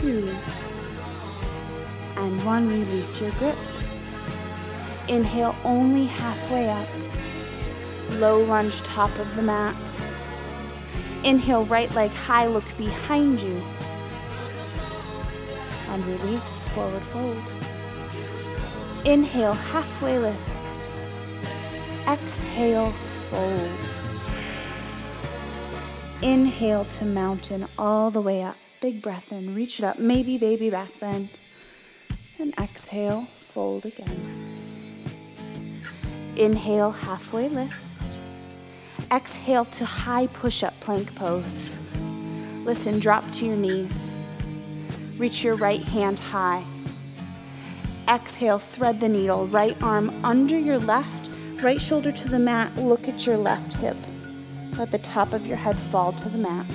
two, 0.01 0.35
and 2.17 2.45
one, 2.45 2.69
release 2.69 3.21
your 3.21 3.31
grip. 3.33 3.57
Inhale 5.07 5.55
only 5.63 6.07
halfway 6.07 6.69
up. 6.69 6.89
Low 8.19 8.43
lunge 8.43 8.81
top 8.83 9.17
of 9.19 9.37
the 9.37 9.43
mat. 9.43 9.77
Inhale, 11.25 11.65
right 11.67 11.93
leg 11.95 12.11
high, 12.11 12.47
look 12.47 12.67
behind 12.77 13.41
you. 13.41 13.63
and 15.95 16.05
release, 16.07 16.69
forward 16.69 17.03
fold. 17.03 17.43
Inhale, 19.05 19.53
halfway 19.53 20.19
lift. 20.19 20.39
Exhale, 22.09 22.93
fold. 23.31 23.71
Inhale 26.23 26.85
to 26.87 27.05
mountain 27.05 27.69
all 27.79 28.11
the 28.11 28.21
way 28.21 28.43
up. 28.43 28.57
Big 28.81 29.01
breath 29.01 29.31
in, 29.31 29.55
reach 29.55 29.79
it 29.79 29.85
up, 29.85 30.01
maybe 30.01 30.37
baby 30.37 30.69
back 30.69 30.91
bend. 30.99 31.29
And 32.41 32.53
exhale, 32.59 33.29
fold 33.51 33.87
again. 33.87 34.57
Inhale, 36.37 36.91
halfway 36.91 37.49
lift. 37.49 37.84
Exhale 39.15 39.65
to 39.67 39.85
high 39.85 40.27
push 40.27 40.65
up 40.65 40.75
plank 40.81 41.15
pose. 41.15 41.71
Listen, 42.65 42.99
drop 42.99 43.31
to 43.31 43.47
your 43.47 43.55
knees. 43.55 44.11
Reach 45.19 45.45
your 45.45 45.55
right 45.55 45.85
hand 45.85 46.19
high. 46.19 46.65
Exhale, 48.09 48.59
thread 48.59 48.99
the 48.99 49.09
needle, 49.09 49.47
right 49.47 49.81
arm 49.81 50.11
under 50.25 50.59
your 50.59 50.81
left, 50.81 51.31
right 51.63 51.81
shoulder 51.81 52.11
to 52.11 52.29
the 52.29 52.41
mat. 52.41 52.75
Look 52.75 53.07
at 53.07 53.25
your 53.25 53.37
left 53.37 53.75
hip. 53.75 53.97
Let 54.79 54.91
the 54.91 54.99
top 54.99 55.33
of 55.33 55.47
your 55.47 55.59
head 55.59 55.79
fall 55.93 56.13
to 56.15 56.29
the 56.29 56.39
mat. 56.39 56.69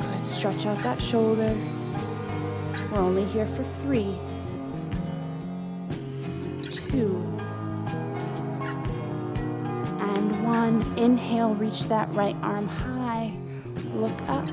Good. 0.00 0.24
Stretch 0.24 0.64
out 0.64 0.82
that 0.82 1.02
shoulder. 1.02 1.54
We're 2.90 3.00
only 3.00 3.26
here 3.26 3.44
for 3.44 3.64
three, 3.64 4.16
two, 6.90 7.37
and 10.28 10.44
one. 10.44 10.98
Inhale, 10.98 11.54
reach 11.54 11.84
that 11.84 12.12
right 12.14 12.36
arm 12.42 12.68
high. 12.68 13.32
Look 13.94 14.20
up 14.28 14.48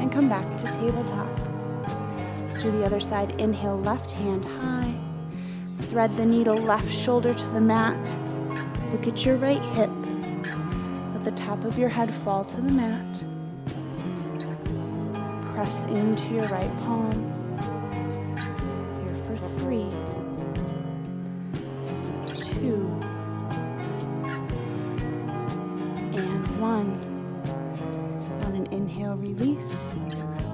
and 0.00 0.12
come 0.12 0.28
back 0.28 0.58
to 0.58 0.66
tabletop. 0.66 1.28
Let's 2.40 2.58
do 2.58 2.70
the 2.70 2.84
other 2.84 3.00
side. 3.00 3.40
Inhale, 3.40 3.78
left 3.78 4.10
hand 4.12 4.44
high. 4.44 4.94
Thread 5.88 6.12
the 6.14 6.26
needle, 6.26 6.56
left 6.56 6.92
shoulder 6.92 7.34
to 7.34 7.46
the 7.48 7.60
mat. 7.60 8.14
Look 8.92 9.06
at 9.06 9.24
your 9.24 9.36
right 9.36 9.62
hip. 9.74 9.90
Let 11.14 11.24
the 11.24 11.32
top 11.36 11.64
of 11.64 11.78
your 11.78 11.88
head 11.88 12.12
fall 12.12 12.44
to 12.44 12.56
the 12.56 12.70
mat. 12.70 13.24
Press 15.54 15.84
into 15.84 16.34
your 16.34 16.48
right 16.48 16.70
palm. 16.78 17.33
Inhale, 28.94 29.16
release. 29.16 29.98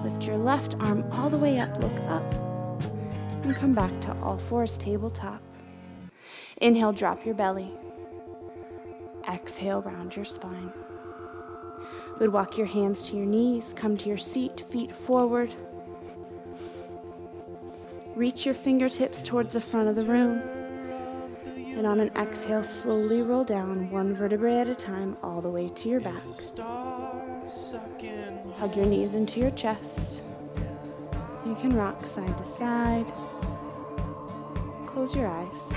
Lift 0.03 0.27
your 0.27 0.39
left 0.39 0.75
arm 0.81 1.05
all 1.13 1.29
the 1.29 1.37
way 1.37 1.59
up, 1.59 1.79
look 1.79 1.93
up, 2.09 2.25
and 3.45 3.55
come 3.55 3.75
back 3.75 3.91
to 4.01 4.17
all 4.23 4.39
fours, 4.39 4.79
tabletop. 4.79 5.43
Inhale, 6.63 6.93
drop 6.93 7.27
your 7.27 7.35
belly. 7.35 7.71
Exhale, 9.31 9.83
round 9.83 10.17
your 10.17 10.25
spine. 10.25 10.73
Good, 12.19 12.33
walk 12.33 12.57
your 12.57 12.67
hands 12.67 13.05
to 13.09 13.17
your 13.17 13.27
knees, 13.27 13.75
come 13.77 13.97
to 13.99 14.09
your 14.09 14.19
seat, 14.19 14.65
feet 14.71 14.93
forward. 14.93 15.55
Reach 18.15 18.47
your 18.47 18.55
fingertips 18.55 19.23
towards 19.23 19.53
the 19.53 19.61
front 19.61 19.89
of 19.89 19.97
the 19.97 20.07
room. 20.07 20.41
And 21.77 21.87
on 21.87 22.01
an 22.01 22.11
exhale, 22.17 22.65
slowly 22.65 23.23
roll 23.23 23.45
down 23.45 23.91
one 23.91 24.15
vertebrae 24.15 24.61
at 24.61 24.69
a 24.69 24.75
time 24.75 25.17
all 25.23 25.43
the 25.43 25.51
way 25.51 25.69
to 25.69 25.89
your 25.89 26.01
back. 26.01 26.23
Hug 28.59 28.77
your 28.77 28.87
knees 28.87 29.15
into 29.15 29.41
your 29.41 29.51
chest. 29.53 30.23
You 31.47 31.55
can 31.55 31.75
rock 31.75 32.05
side 32.05 32.37
to 32.37 32.47
side. 32.47 33.07
Close 34.87 35.15
your 35.15 35.27
eyes. 35.27 35.73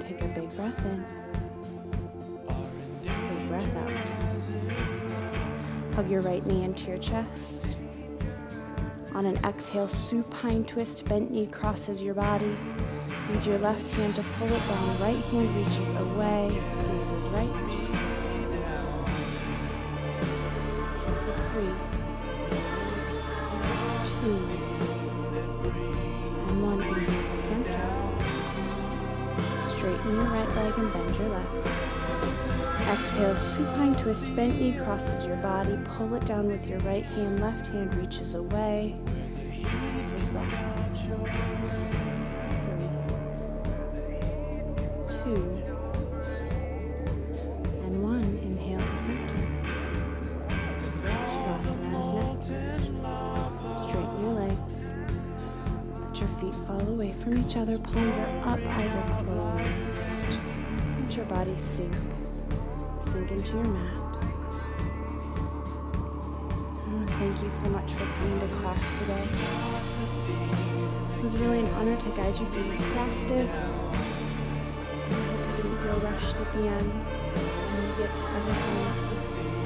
Take 0.00 0.22
a 0.22 0.28
big 0.28 0.56
breath 0.56 0.84
in. 0.84 1.04
Big 3.02 3.48
breath 3.48 3.76
out. 3.76 3.92
Hug 5.94 6.10
your 6.10 6.22
right 6.22 6.44
knee 6.46 6.64
into 6.64 6.88
your 6.88 6.98
chest. 6.98 7.76
On 9.14 9.26
an 9.26 9.36
exhale, 9.44 9.88
supine 9.88 10.64
twist, 10.64 11.04
bent 11.04 11.30
knee 11.30 11.46
crosses 11.46 12.02
your 12.02 12.14
body. 12.14 12.56
Use 13.32 13.46
your 13.46 13.58
left 13.60 13.88
hand 13.94 14.14
to 14.16 14.22
pull 14.22 14.52
it 14.52 14.68
down. 14.68 15.00
Right 15.00 15.16
hand 15.16 15.56
reaches 15.56 15.92
away. 15.92 16.50
Gaze 16.50 17.10
is 17.10 17.24
right. 17.32 17.48
For 21.24 21.32
three, 21.48 21.72
two, 24.20 24.38
and 26.48 26.62
one. 26.62 26.82
Inhale 26.82 27.32
to 27.32 27.38
center. 27.38 27.82
Straighten 29.58 30.14
your 30.14 30.24
right 30.24 30.50
leg 30.56 30.74
and 30.78 30.92
bend 30.92 31.16
your 31.16 31.28
left. 31.30 31.54
Exhale, 32.90 33.34
supine 33.34 33.94
twist, 33.96 34.36
bent 34.36 34.60
knee 34.60 34.76
crosses 34.84 35.24
your 35.24 35.36
body. 35.36 35.78
Pull 35.84 36.14
it 36.14 36.24
down 36.26 36.48
with 36.48 36.66
your 36.66 36.80
right 36.80 37.04
hand. 37.04 37.40
Left 37.40 37.66
hand 37.68 37.94
reaches 37.94 38.34
away. 38.34 38.94
Gaze 39.96 40.12
is 40.12 40.32
left. 40.34 40.52
Palms 57.92 58.16
are 58.16 58.38
up, 58.48 58.58
eyes 58.68 58.94
are 58.94 59.22
closed. 59.22 60.38
Let 61.00 61.14
your 61.14 61.26
body 61.26 61.54
sink. 61.58 61.94
Sink 63.04 63.30
into 63.30 63.52
your 63.52 63.64
mat. 63.64 64.16
Oh, 66.88 67.06
thank 67.18 67.42
you 67.42 67.50
so 67.50 67.66
much 67.66 67.92
for 67.92 68.06
coming 68.06 68.40
to 68.40 68.46
class 68.56 68.98
today. 68.98 69.28
It 71.18 71.22
was 71.22 71.36
really 71.36 71.58
an 71.58 71.66
honor 71.74 71.96
to 71.98 72.08
guide 72.08 72.38
you 72.38 72.46
through 72.46 72.70
this 72.70 72.82
practice. 72.94 73.78
I 75.00 75.14
hope 75.14 75.56
you 75.58 75.62
didn't 75.62 75.78
feel 75.82 76.00
rushed 76.00 76.36
at 76.36 76.52
the 76.54 76.60
end. 76.60 76.92
And 76.92 77.88
you 77.88 77.94
get 77.98 78.14
to 78.14 78.22
everything. 78.22 78.86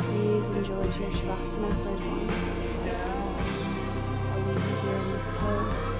Please 0.02 0.48
enjoy 0.50 0.82
your 0.82 1.12
Shavasana 1.12 1.70
for 1.80 1.94
as 1.94 2.04
long 2.04 2.28
as 2.28 2.44
you 2.44 2.52
like. 2.82 2.98
I'll 4.32 4.40
leave 4.48 4.64
you 4.68 4.76
here 4.82 4.96
in 4.96 5.12
this 5.12 5.28
pose. 5.28 5.95